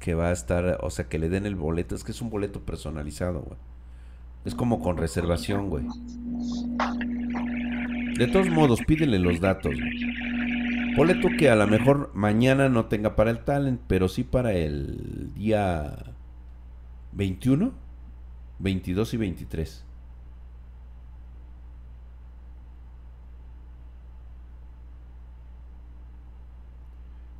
[0.00, 1.94] que va a estar, o sea, que le den el boleto.
[1.94, 3.58] Es que es un boleto personalizado, güey.
[4.44, 5.84] Es como con reservación, güey.
[8.16, 10.96] De todos modos, pídele los datos, güey.
[10.96, 15.32] Boleto que a lo mejor mañana no tenga para el talent, pero sí para el
[15.34, 15.96] día
[17.12, 17.72] 21,
[18.58, 19.84] 22 y 23.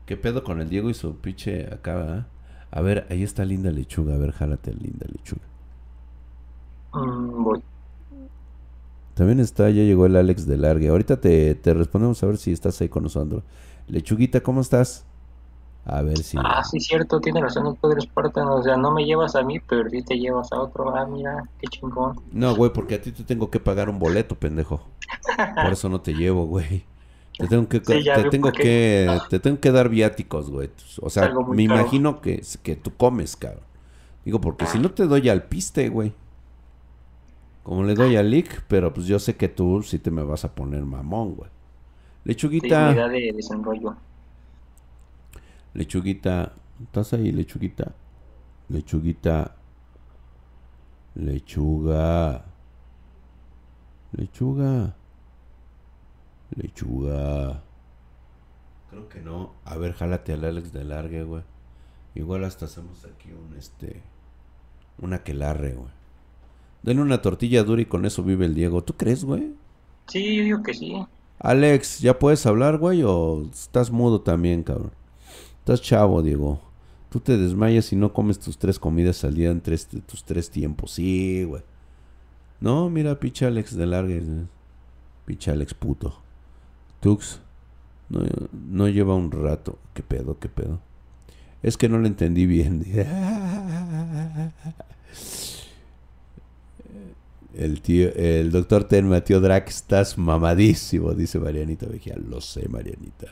[0.06, 2.26] ¿Qué pedo con el Diego y su pinche acá?
[2.70, 4.14] A ver, ahí está linda lechuga.
[4.14, 5.42] A ver, jálate linda lechuga.
[6.94, 7.58] Mm,
[9.14, 10.88] También está, ya llegó el Alex de Largue.
[10.88, 13.44] Ahorita te, respondemos a ver si estás ahí con nosotros.
[13.88, 15.04] Lechuguita, ¿cómo estás?
[15.84, 16.38] A ver si.
[16.40, 18.54] Ah, sí, cierto, tiene razón el Padre Espartano.
[18.56, 20.94] O sea, no me llevas a mí, pero sí te llevas a otro.
[20.96, 22.20] Ah, mira, qué chingón.
[22.30, 24.88] No, güey, porque a ti te tengo que pagar un boleto, pendejo.
[25.62, 26.84] Por eso no te llevo, güey.
[27.42, 30.70] Te tengo que, te tengo que, te tengo que dar viáticos, güey.
[31.00, 33.64] O sea, me imagino que, que tú comes, cabrón.
[34.24, 36.12] Digo, porque si no te doy al piste, güey.
[37.64, 40.44] Como le doy al lick, pero pues yo sé que tú sí te me vas
[40.44, 41.50] a poner mamón, güey.
[42.22, 43.08] Lechuguita.
[43.08, 43.96] de desenrollo.
[45.74, 46.52] Lechuguita.
[46.80, 47.92] ¿Estás ahí, lechuguita?
[48.68, 49.56] Lechuguita.
[51.16, 52.44] Lechuga.
[54.12, 54.94] Lechuga.
[56.56, 57.62] Lechuga.
[58.90, 59.52] Creo que no.
[59.64, 61.42] A ver, jálate al Alex de largue, güey.
[62.14, 64.02] Igual hasta hacemos aquí un este.
[64.98, 65.90] Una que larre, güey.
[66.82, 68.82] Denle una tortilla dura y con eso vive el Diego.
[68.82, 69.54] ¿Tú crees, güey?
[70.08, 70.94] Sí, yo digo que sí.
[71.38, 73.02] Alex, ¿ya puedes hablar, güey?
[73.02, 74.92] ¿O estás mudo también, cabrón?
[75.60, 76.60] Estás chavo, Diego.
[77.08, 80.92] Tú te desmayas y no comes tus tres comidas al día en tus tres tiempos.
[80.92, 81.62] Sí, güey.
[82.60, 84.22] No, mira, picha Alex de largue.
[85.24, 86.21] Picha Alex puto.
[87.02, 87.40] Tux,
[88.08, 89.76] no, lleva un rato.
[89.92, 90.78] ¿Qué pedo, qué pedo?
[91.60, 92.84] Es que no lo entendí bien.
[97.54, 102.16] El tío, el doctor Tenma, tío Drac, estás mamadísimo, dice Marianita Vejía.
[102.16, 103.26] Lo sé, Marianita.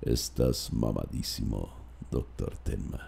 [0.00, 1.68] Estás mamadísimo,
[2.08, 3.00] doctor Tenma.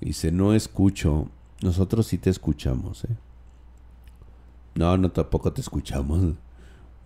[0.00, 1.28] Dice, no escucho.
[1.60, 3.16] Nosotros sí te escuchamos, ¿eh?
[4.76, 6.36] No, no, tampoco te escuchamos.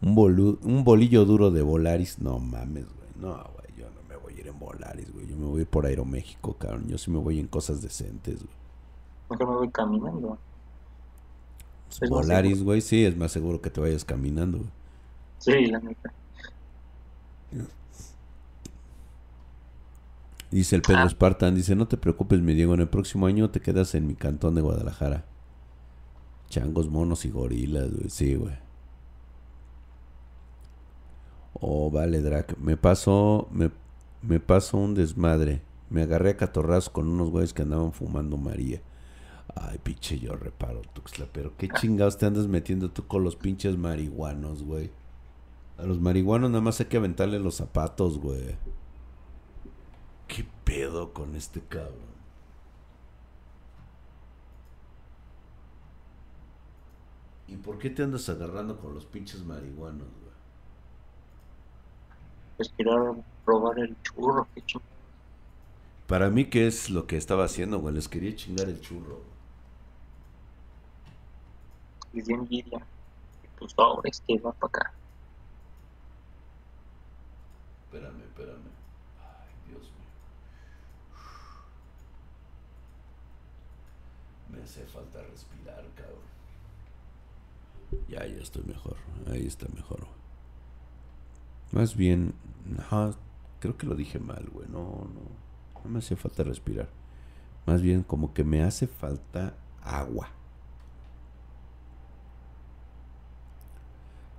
[0.02, 2.18] Un, un bolillo duro de Volaris.
[2.18, 3.08] No mames, güey.
[3.16, 3.78] No, güey.
[3.78, 5.26] Yo no me voy a ir en Volaris, güey.
[5.26, 6.88] Yo me voy a ir por Aeroméxico, cabrón.
[6.88, 8.56] Yo sí me voy en cosas decentes, güey.
[9.28, 10.38] Porque me voy caminando.
[11.98, 14.70] Pues Volaris, güey, sí, es más seguro que te vayas caminando, güey.
[15.38, 16.12] Sí, la neta.
[20.50, 21.08] Dice el Pedro ah.
[21.08, 24.14] Spartan, dice, no te preocupes, mi Diego, en el próximo año te quedas en mi
[24.14, 25.24] cantón de Guadalajara.
[26.50, 28.10] Changos, monos y gorilas, güey.
[28.10, 28.54] Sí, güey.
[31.55, 32.57] Oh, vale, Drac.
[32.59, 33.71] Me pasó, me,
[34.23, 35.63] me pasó un desmadre.
[35.90, 38.81] Me agarré a catorrazos con unos güeyes que andaban fumando María.
[39.55, 43.77] Ay, pinche, yo reparo, Tuxla, pero qué chingados te andas metiendo tú con los pinches
[43.77, 44.90] marihuanos, güey.
[45.77, 48.57] A los marihuanos nada más hay que aventarle los zapatos, güey.
[50.29, 52.13] ¿Qué pedo con este cabrón?
[57.48, 60.09] ¿Y por qué te andas agarrando con los pinches marihuanos,
[62.71, 64.63] quiero robar el churro, qué
[66.06, 67.94] Para mí, ¿qué es lo que estaba haciendo, güey?
[67.94, 69.21] Les quería chingar el churro.
[72.13, 72.87] Y de envidia.
[73.58, 74.92] Pues ahora este va para acá.
[77.85, 78.71] Espérame, espérame.
[79.21, 80.10] Ay, Dios mío.
[84.50, 86.33] Me hace falta respirar, cabrón.
[88.08, 88.96] Ya, ya estoy mejor.
[89.31, 90.06] Ahí está mejor.
[91.73, 92.35] Más bien,
[92.65, 93.17] no,
[93.60, 94.69] creo que lo dije mal, güey.
[94.69, 95.42] No, no.
[95.85, 96.88] No me hace falta respirar.
[97.67, 100.31] Más bien como que me hace falta agua.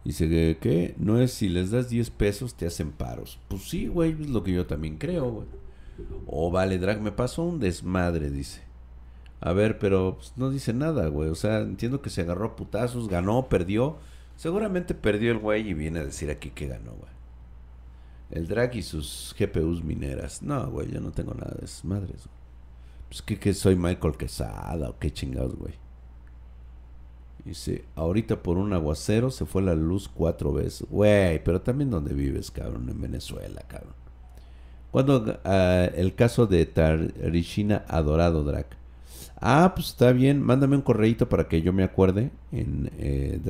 [0.03, 3.39] Dice que, no es si les das 10 pesos te hacen paros.
[3.47, 5.47] Pues sí, güey, es lo que yo también creo, güey.
[6.27, 8.61] O oh, vale, drag, me pasó un desmadre, dice.
[9.39, 11.29] A ver, pero pues, no dice nada, güey.
[11.29, 13.97] O sea, entiendo que se agarró a putazos, ganó, perdió.
[14.35, 17.11] Seguramente perdió el güey y viene a decir aquí que ganó, güey.
[18.31, 20.41] El drag y sus GPUs mineras.
[20.41, 22.27] No, güey, yo no tengo nada de desmadres.
[23.07, 25.73] Pues que, que soy Michael Quesada o qué chingados, güey.
[27.45, 30.87] Dice, ahorita por un aguacero se fue la luz cuatro veces.
[30.89, 33.93] Güey, pero también donde vives, cabrón, en Venezuela, cabrón.
[34.91, 38.77] Cuando ah, el caso de Tarishina Adorado Drac.
[39.41, 43.41] Ah, pues está bien, mándame un correíto para que yo me acuerde en eh.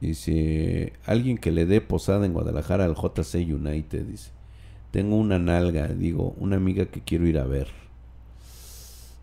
[0.00, 4.30] Dice, alguien que le dé posada en Guadalajara al JC United, dice.
[4.90, 7.68] Tengo una nalga, digo, una amiga que quiero ir a ver.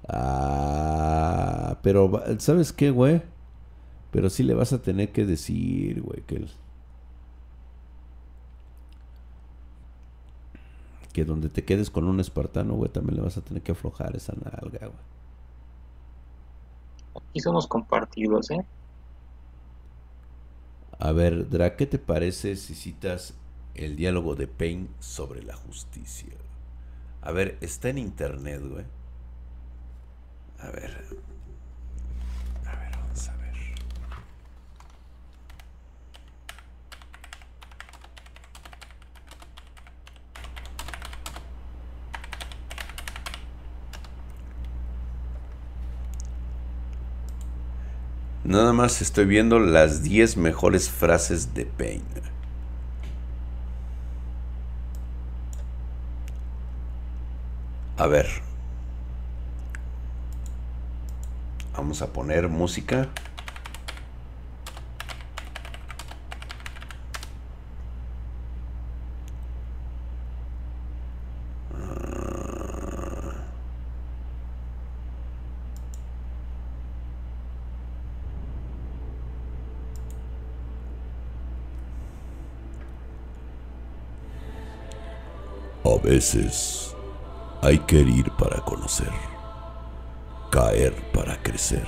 [0.08, 3.22] Ah, pero ¿sabes qué, güey?
[4.12, 6.46] Pero sí le vas a tener que decir, güey, que
[11.14, 14.16] que donde te quedes con un espartano, güey, también le vas a tener que aflojar
[14.16, 15.00] esa nalga, güey.
[17.16, 18.66] Aquí somos compartidos, ¿eh?
[21.00, 23.34] A ver, Dra, ¿qué te parece si citas
[23.76, 26.34] el diálogo de Payne sobre la justicia?
[27.22, 28.86] A ver, está en internet, güey.
[30.60, 31.06] A ver.
[32.66, 33.54] A ver, vamos a ver.
[48.44, 52.04] Nada más estoy viendo las 10 mejores frases de Payne.
[57.98, 58.28] A ver.
[61.74, 63.08] Vamos a poner música.
[86.14, 86.96] Veces
[87.64, 89.12] hay que ir para conocer
[90.54, 91.88] caer para crecer,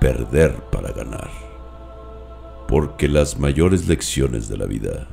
[0.00, 1.30] perder para ganar,
[2.66, 5.06] porque las mayores lecciones de la vida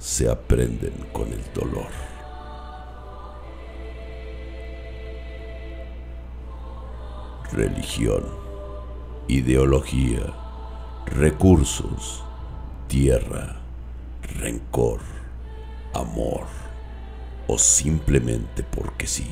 [0.00, 1.92] se aprenden con el dolor.
[7.52, 8.24] Religión,
[9.28, 10.34] ideología,
[11.06, 12.24] recursos,
[12.88, 13.60] tierra,
[14.40, 14.98] rencor,
[15.94, 16.69] amor
[17.52, 19.26] o simplemente porque sí.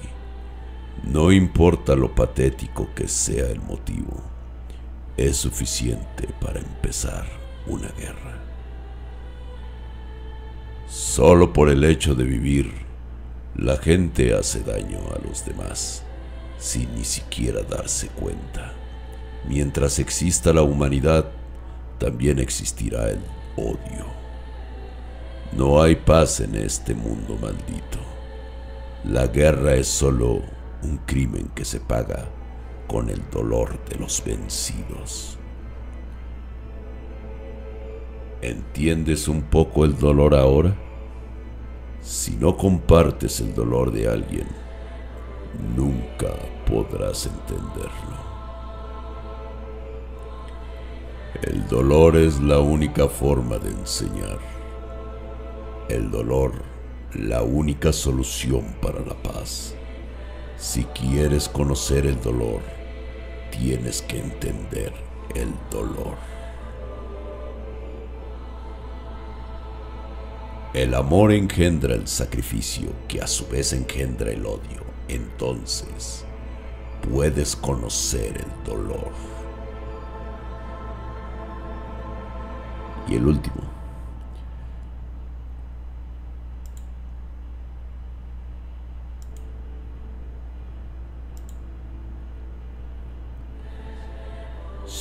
[1.05, 4.21] No importa lo patético que sea el motivo,
[5.17, 7.27] es suficiente para empezar
[7.69, 8.43] una guerra.
[10.89, 12.73] Solo por el hecho de vivir,
[13.55, 16.03] la gente hace daño a los demás,
[16.59, 18.73] sin ni siquiera darse cuenta.
[19.47, 21.31] Mientras exista la humanidad,
[22.01, 23.21] también existirá el
[23.57, 24.07] odio.
[25.53, 28.08] No hay paz en este mundo maldito.
[29.09, 30.43] La guerra es solo
[30.83, 32.29] un crimen que se paga
[32.87, 35.39] con el dolor de los vencidos.
[38.43, 40.77] ¿Entiendes un poco el dolor ahora?
[42.03, 44.47] Si no compartes el dolor de alguien,
[45.75, 46.35] nunca
[46.67, 48.29] podrás entenderlo.
[51.45, 54.39] El dolor es la única forma de enseñar.
[55.89, 56.53] El dolor,
[57.15, 59.75] la única solución para la paz.
[60.59, 62.61] Si quieres conocer el dolor,
[63.51, 64.93] tienes que entender
[65.35, 66.17] el dolor.
[70.75, 74.85] El amor engendra el sacrificio que a su vez engendra el odio.
[75.09, 76.27] Entonces,
[77.11, 79.13] puedes conocer el dolor.
[83.09, 83.68] Y el último.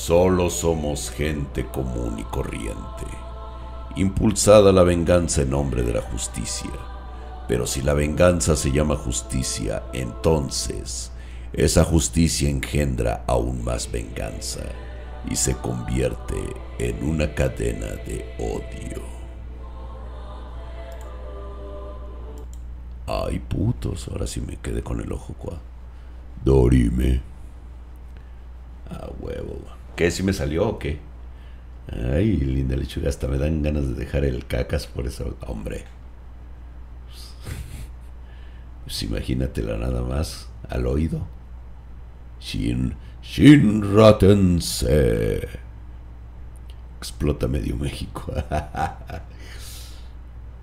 [0.07, 3.03] Solo somos gente común y corriente,
[3.97, 6.71] impulsada la venganza en nombre de la justicia.
[7.49, 11.11] Pero si la venganza se llama justicia, entonces
[11.51, 14.61] esa justicia engendra aún más venganza
[15.29, 16.37] y se convierte
[16.79, 19.03] en una cadena de odio.
[23.07, 25.57] Ay putos, ahora sí me quedé con el ojo cuá.
[26.45, 27.21] Dorime.
[28.89, 29.77] A huevo.
[29.97, 30.11] ¿Qué?
[30.11, 30.99] ¿Si me salió o qué?
[31.89, 35.85] Ay, linda lechuga, hasta me dan ganas de dejar el cacas por eso, hombre.
[38.83, 41.25] Pues imagínatela nada más al oído.
[42.39, 42.93] Shin,
[43.23, 45.47] Shin Ratense.
[46.99, 48.31] Explota medio México.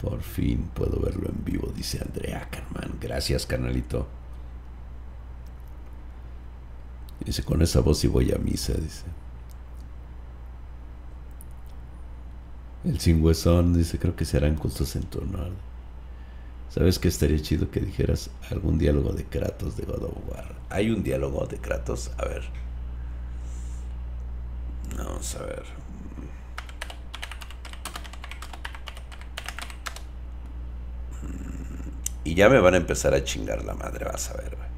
[0.01, 2.99] Por fin puedo verlo en vivo, dice Andrea Carman.
[3.01, 4.07] Gracias, canalito.
[7.24, 9.05] Dice, con esa voz y voy a misa, dice.
[12.85, 15.53] El sin huesón dice, creo que se harán justos en tu honor.
[16.68, 20.55] ¿Sabes qué estaría chido que dijeras algún diálogo de Kratos de God of War?
[20.68, 22.11] ¿Hay un diálogo de Kratos?
[22.18, 22.43] A ver.
[24.99, 25.64] Vamos a ver.
[32.24, 34.74] Y ya me van a empezar a chingar la madre, vas a ver.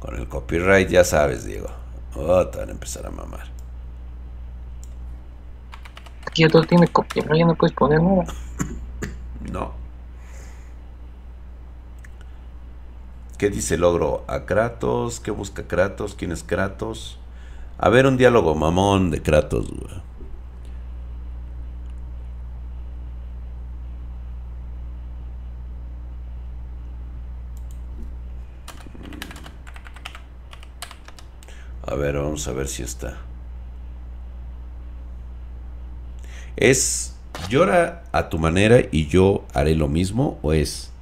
[0.00, 1.68] Con el copyright ya sabes, Diego.
[2.16, 3.46] Oh, te van a empezar a mamar.
[6.26, 8.24] Aquí todo tiene copyright, no puedes poner nada.
[9.52, 9.72] No.
[13.38, 14.22] ¿Qué dice el logro?
[14.28, 15.18] ¿A Kratos?
[15.18, 16.14] ¿Qué busca Kratos?
[16.14, 17.18] ¿Quién es Kratos?
[17.78, 20.02] A ver, un diálogo mamón de Kratos, güey.
[31.90, 33.18] A ver, vamos a ver si está.
[36.56, 37.16] ¿Es
[37.48, 40.92] llora a tu manera y yo haré lo mismo o es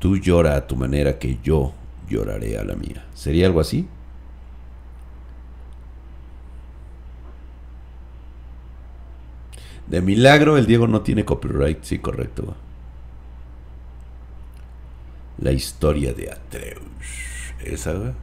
[0.00, 1.72] tú llora a tu manera que yo
[2.08, 3.06] lloraré a la mía?
[3.14, 3.86] ¿Sería algo así?
[9.86, 12.56] De milagro el Diego no tiene copyright, sí, correcto.
[15.38, 16.82] La historia de Atreus.
[17.64, 18.14] ¿Esa,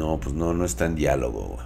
[0.00, 1.58] No, pues no, no está en diálogo.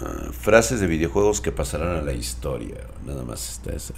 [0.00, 2.78] Ah, frases de videojuegos que pasarán a la historia.
[3.06, 3.94] Nada más está esa.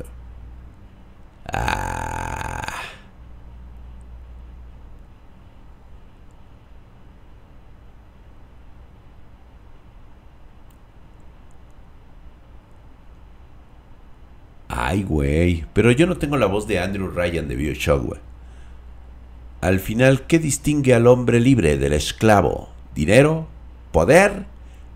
[14.94, 15.66] Ay.
[15.72, 18.18] Pero yo no tengo la voz de Andrew Ryan de Bioshock.
[19.60, 22.68] Al final, ¿qué distingue al hombre libre del esclavo?
[22.94, 23.48] ¿Dinero?
[23.92, 24.44] ¿Poder?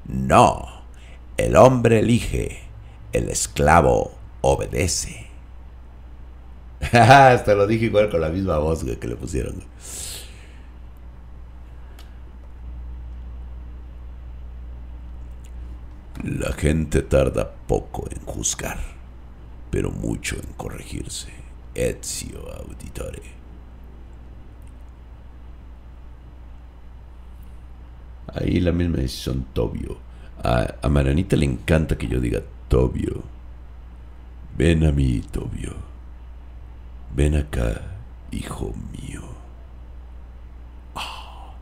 [0.07, 0.82] No.
[1.36, 2.61] El hombre elige.
[3.12, 5.26] El esclavo obedece.
[6.92, 9.64] Hasta lo dije igual con la misma voz que le pusieron.
[16.22, 18.97] La gente tarda poco en juzgar
[19.71, 21.29] pero mucho en corregirse.
[21.75, 23.23] Ezio Auditore.
[28.35, 29.99] Ahí la misma decisión, Tobio.
[30.43, 33.23] A, a Maranita le encanta que yo diga Tobio.
[34.57, 35.73] Ven a mí, Tobio.
[37.14, 37.81] Ven acá,
[38.31, 39.23] hijo mío.
[40.95, 41.55] Ah,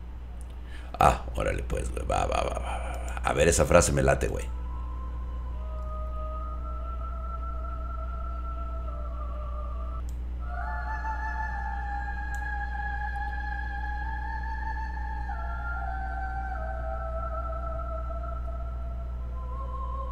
[0.99, 2.05] ah órale pues, güey.
[2.05, 3.21] Va, va, va, va, va.
[3.23, 4.56] A ver, esa frase me late, güey.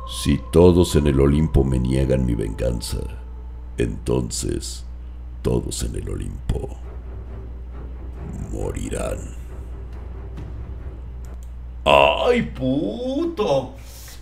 [0.08, 3.00] Si todos en el Olimpo me niegan mi venganza,
[3.78, 4.86] entonces
[5.42, 6.78] todos en el Olimpo
[8.52, 9.18] morirán.
[11.86, 13.74] ¡Ay, puto!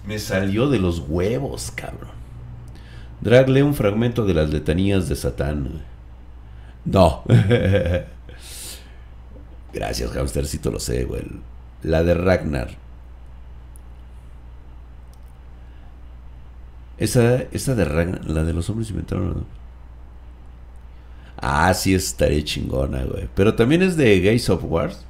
[0.05, 2.11] Me salió de los huevos, cabrón.
[3.19, 5.83] Drag lee un fragmento de las letanías de Satán.
[6.85, 7.23] No.
[9.73, 11.23] Gracias, hamstercito, lo sé, güey.
[11.81, 12.82] La de Ragnar.
[16.97, 19.45] Esa, esa de Ragnar, la de los hombres inventaron.
[21.37, 23.27] Ah, sí, estaría chingona, güey.
[23.35, 25.05] Pero también es de Gays of Wars.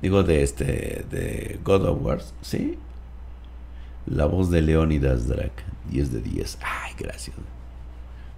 [0.00, 2.78] Digo, de este, de God of Wars, ¿sí?
[4.06, 5.52] La voz de Leonidas Drac,
[5.90, 6.58] 10 de 10.
[6.62, 7.36] Ay, gracias.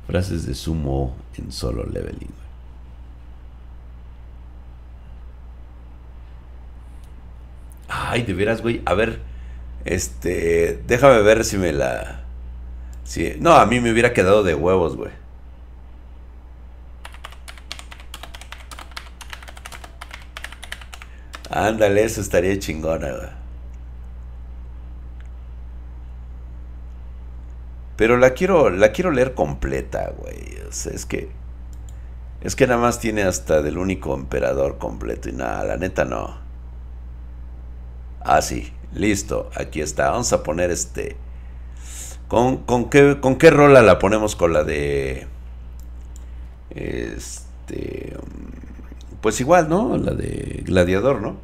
[0.06, 2.32] Frases de sumo en solo leveling.
[7.88, 8.82] Ay, de veras, güey.
[8.86, 9.20] A ver,
[9.84, 12.24] este, déjame ver si me la...
[13.04, 15.10] Si, no, a mí me hubiera quedado de huevos, güey.
[21.50, 23.40] Ándale, eso estaría chingona, güey.
[27.96, 30.58] Pero la quiero, la quiero leer completa, güey.
[30.68, 31.28] O sea, es que.
[32.40, 35.28] Es que nada más tiene hasta del único emperador completo.
[35.28, 36.38] Y nada, la neta no.
[38.20, 38.72] Ah, sí.
[38.94, 39.50] Listo.
[39.54, 40.10] Aquí está.
[40.10, 41.16] Vamos a poner este.
[42.28, 45.26] ¿Con, qué, ¿Con qué rola la ponemos con la de.
[46.70, 48.16] Este.
[49.20, 49.96] Pues igual, ¿no?
[49.96, 51.36] La de Gladiador, ¿no?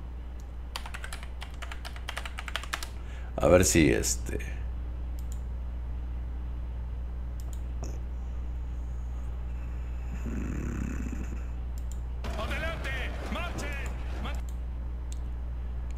[3.37, 4.56] A ver si este.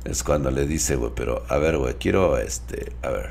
[0.09, 3.31] Es cuando le dice, güey, pero a ver, güey, quiero este, a ver.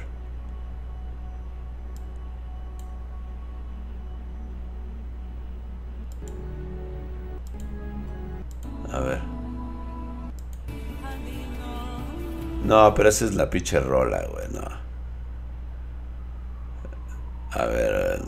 [8.91, 9.21] A ver.
[12.63, 14.61] No, pero esa es la pinche rola, güey, no.
[17.59, 18.21] A ver.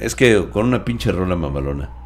[0.00, 2.01] es que con una pinche rola mamalona.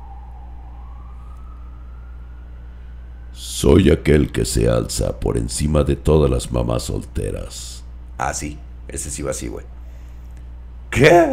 [3.67, 7.83] Soy aquel que se alza por encima de todas las mamás solteras.
[8.17, 8.57] Ah, sí,
[8.87, 9.67] ese sí va así, güey.
[10.89, 11.11] ¿Qué?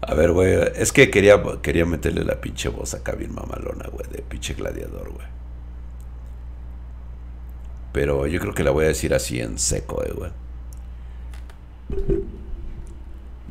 [0.00, 4.10] A ver, güey, es que quería, quería meterle la pinche voz acá bien mamalona, güey,
[4.10, 5.26] de pinche gladiador, güey.
[7.92, 10.32] Pero yo creo que la voy a decir así en seco, eh, güey.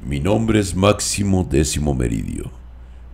[0.06, 2.52] Mi nombre es Máximo Décimo Meridio,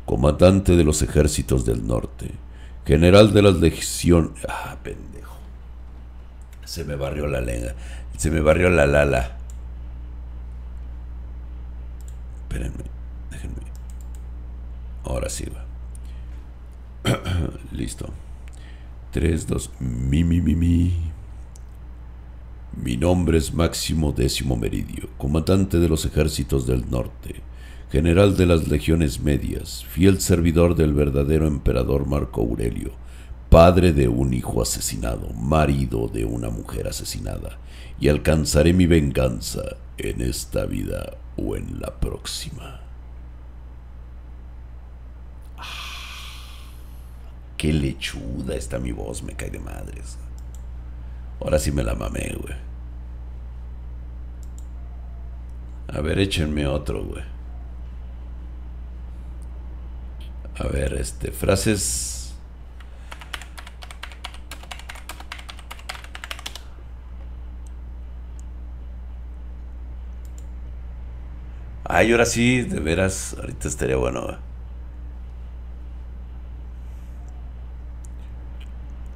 [0.08, 2.49] comandante de los ejércitos del norte
[2.90, 4.32] general de las legiones.
[4.50, 5.38] Ah, pendejo.
[6.66, 7.74] Se me barrió la lengua.
[8.18, 9.38] Se me barrió la lala.
[12.42, 12.84] Espérenme,
[13.30, 13.58] déjenme.
[15.04, 15.66] Ahora sí va.
[17.72, 18.12] Listo.
[19.12, 21.12] 3, 2, mi, mi, mi, mi.
[22.76, 27.49] Mi nombre es Máximo Décimo Meridio, comandante de los ejércitos del norte
[27.90, 32.92] general de las legiones medias, fiel servidor del verdadero emperador Marco Aurelio,
[33.50, 37.58] padre de un hijo asesinado, marido de una mujer asesinada,
[38.00, 42.82] y alcanzaré mi venganza en esta vida o en la próxima.
[45.58, 45.64] Ah,
[47.58, 50.18] qué lechuda está mi voz, me cae de madres.
[51.42, 52.56] Ahora sí me la mamé, güey.
[55.88, 57.39] A ver, échenme otro, güey.
[60.60, 62.34] A ver, este, frases.
[71.84, 74.38] Ay, ahora sí, de veras, ahorita estaría bueno.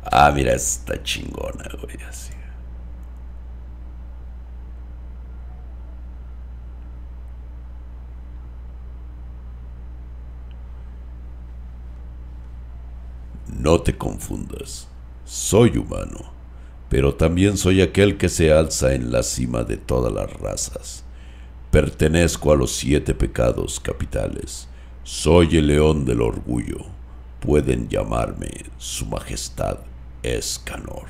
[0.06, 2.32] Ah, mira, está chingona, güey, así.
[13.64, 14.90] No te confundas,
[15.24, 16.34] soy humano,
[16.90, 21.06] pero también soy aquel que se alza en la cima de todas las razas.
[21.72, 24.68] Pertenezco a los siete pecados capitales.
[25.04, 26.80] Soy el león del orgullo.
[27.40, 29.78] Pueden llamarme Su Majestad
[30.24, 31.06] Escanor.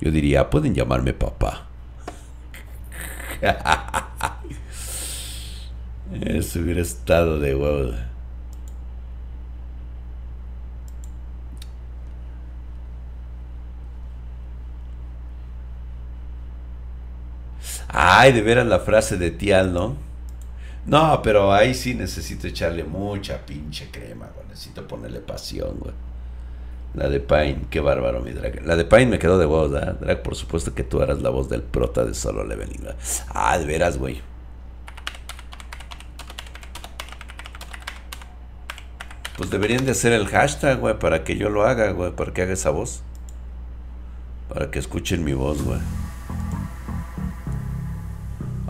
[0.00, 1.66] Yo diría, pueden llamarme papá.
[6.20, 8.11] Eso hubiera estado de huevo.
[17.92, 19.96] Ay, de veras la frase de Tial, ¿no?
[20.86, 24.48] No, pero ahí sí necesito echarle mucha pinche crema, güey.
[24.48, 25.94] Necesito ponerle pasión, güey.
[26.94, 28.66] La de Pine, qué bárbaro, mi drag.
[28.66, 29.94] La de Pine me quedó de voz, ¿verdad?
[30.00, 32.86] Drag, por supuesto que tú harás la voz del prota de Solo Leveling.
[33.28, 34.20] Ah, de veras, güey.
[39.36, 42.42] Pues deberían de hacer el hashtag, güey, para que yo lo haga, güey, para que
[42.42, 43.02] haga esa voz.
[44.48, 45.80] Para que escuchen mi voz, güey.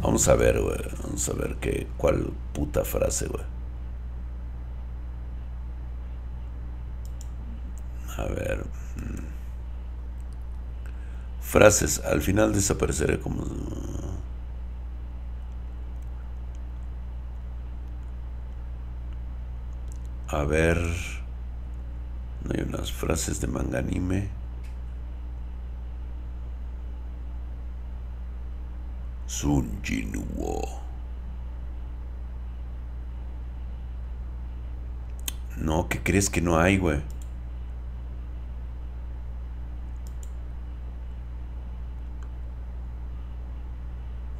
[0.03, 0.80] Vamos a ver, güey.
[1.05, 3.44] Vamos a ver qué, cuál puta frase, güey.
[8.16, 8.64] A ver.
[8.96, 9.22] Mm.
[11.40, 12.00] Frases.
[12.05, 13.44] Al final desapareceré como...
[20.28, 20.78] A ver.
[22.44, 24.41] No hay unas frases de manga anime.
[29.27, 29.81] Sun.
[35.57, 37.01] No, ¿qué crees que no hay, güey?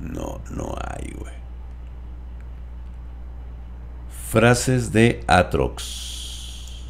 [0.01, 1.35] No, no hay, güey.
[4.31, 6.83] Frases de Atrox.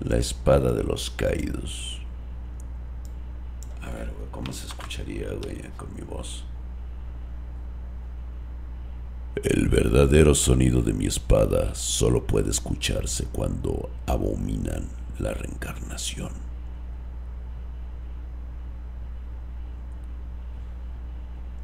[0.00, 2.03] La espada de los caídos.
[3.84, 6.44] A ver, ¿cómo se escucharía, güey, con mi voz?
[9.42, 16.30] El verdadero sonido de mi espada solo puede escucharse cuando abominan la reencarnación.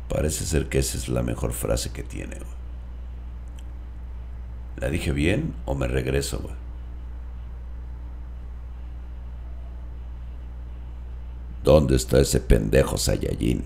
[0.09, 2.37] Parece ser que esa es la mejor frase que tiene.
[4.77, 6.41] ¿La dije bien o me regreso?
[6.41, 6.70] Güey?
[11.63, 13.65] ¿Dónde está ese pendejo Saiyajin?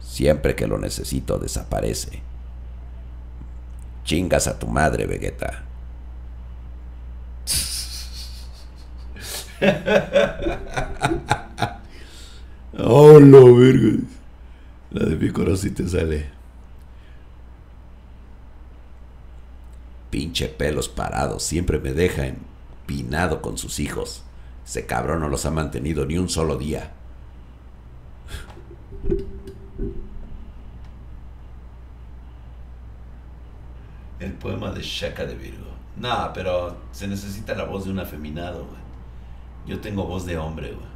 [0.00, 2.22] Siempre que lo necesito desaparece.
[4.04, 5.64] Chingas a tu madre, Vegeta.
[12.78, 13.98] oh, lo verga.
[14.90, 16.26] La de Picoro sí te sale.
[20.10, 24.24] Pinche pelos parados, siempre me deja empinado con sus hijos.
[24.66, 26.90] Ese cabrón no los ha mantenido ni un solo día.
[34.20, 35.70] El poema de Shaka de Virgo.
[35.96, 38.80] No, pero se necesita la voz de un afeminado, güey.
[39.66, 40.86] Yo tengo voz de hombre, güey.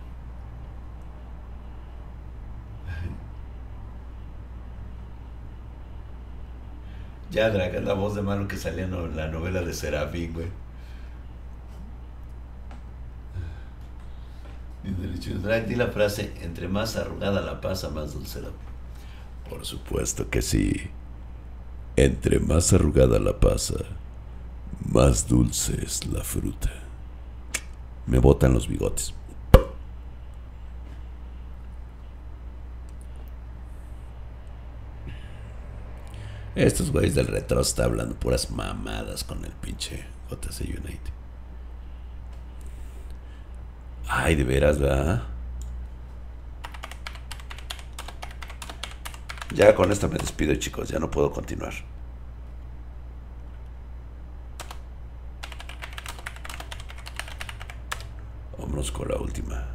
[7.30, 10.48] Ya, Draga, es la voz de malo que salía en la novela de Serafín, güey.
[15.42, 18.48] Drag, di la frase, entre más arrugada la pasa, más dulce la...
[19.48, 20.90] Por supuesto que sí.
[21.96, 23.76] Entre más arrugada la pasa,
[24.84, 26.70] más dulce es la fruta.
[28.06, 29.14] Me botan los bigotes.
[36.56, 41.12] Estos güeyes del retro están hablando puras mamadas con el pinche JC United.
[44.08, 45.33] Ay, de veras, ¿verdad?
[49.54, 50.88] Ya con esto me despido, chicos.
[50.88, 51.72] Ya no puedo continuar.
[58.58, 59.68] Vámonos con la última.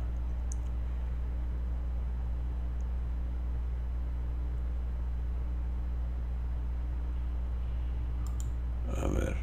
[9.02, 9.36] A ver.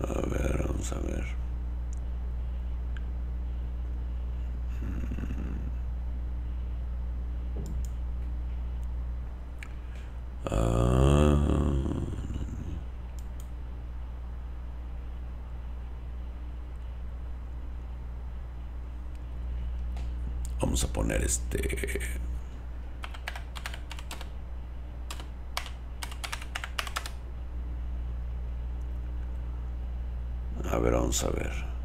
[0.00, 1.40] A ver, vamos a ver.
[10.46, 10.90] Ah.
[20.82, 22.00] A poner este...
[30.70, 31.79] A ver, vamos a ver.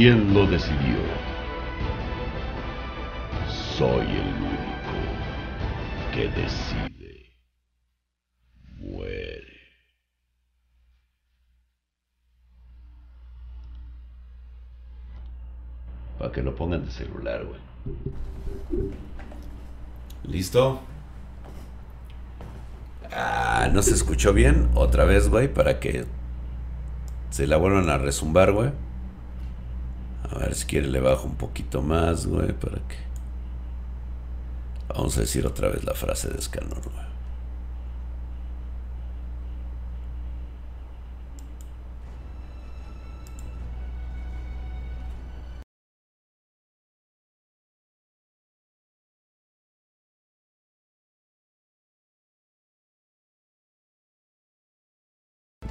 [0.00, 0.96] ¿Quién lo decidió?
[3.48, 4.94] Soy el único
[6.14, 7.32] que decide.
[8.76, 9.58] Muere.
[16.16, 17.60] Para que lo pongan de celular, güey.
[20.22, 20.80] ¿Listo?
[23.10, 24.70] Ah, no se escuchó bien.
[24.76, 26.04] Otra vez, güey, para que
[27.30, 28.70] se la vuelvan a resumbar, güey.
[30.30, 32.96] A ver si quiere le bajo un poquito más, güey, para que...
[34.88, 37.08] Vamos a decir otra vez la frase de Escanor, güey.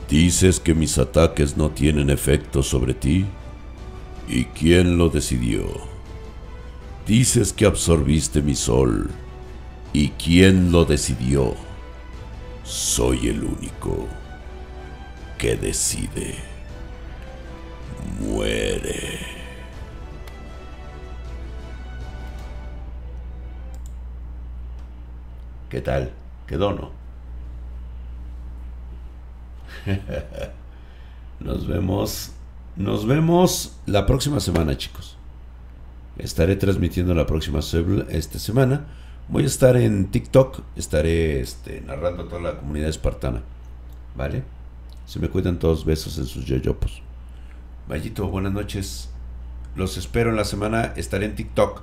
[0.10, 3.26] Dices que mis ataques no tienen efecto sobre ti.
[4.28, 5.66] ¿Y quién lo decidió?
[7.06, 9.10] Dices que absorbiste mi sol.
[9.94, 11.56] ¿Y quién lo decidió?
[12.64, 14.06] Soy el único
[15.38, 16.36] que decide.
[18.20, 19.20] Muere.
[25.70, 26.12] ¿Qué tal?
[26.46, 26.92] ¿Quedó no?
[31.40, 32.32] Nos vemos.
[32.78, 35.18] Nos vemos la próxima semana, chicos.
[36.20, 37.60] Estaré transmitiendo la próxima
[38.10, 38.86] esta semana.
[39.30, 40.62] Voy a estar en TikTok.
[40.76, 43.42] Estaré este, narrando a toda la comunidad espartana.
[44.16, 44.44] ¿Vale?
[45.08, 47.02] Se me cuidan todos besos en sus yoyopos.
[47.90, 49.10] Vallito, buenas noches.
[49.76, 50.94] Los espero en la semana.
[50.96, 51.82] Estaré en TikTok.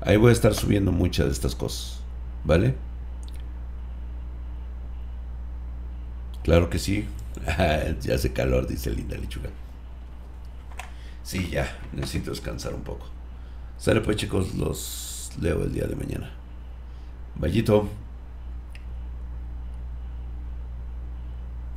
[0.00, 2.00] Ahí voy a estar subiendo muchas de estas cosas.
[2.44, 2.76] ¿Vale?
[6.44, 7.06] Claro que sí.
[8.00, 9.50] ya hace calor, dice Linda Lechuga.
[11.24, 13.06] Sí, ya, necesito descansar un poco.
[13.78, 16.30] Sale pues chicos, los leo el día de mañana.
[17.34, 17.88] Vallito.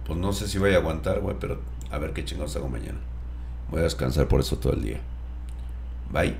[0.05, 2.99] Pues no sé si voy a aguantar, güey, pero a ver qué chingados hago mañana.
[3.71, 4.99] Voy a descansar por eso todo el día.
[6.11, 6.35] Bye.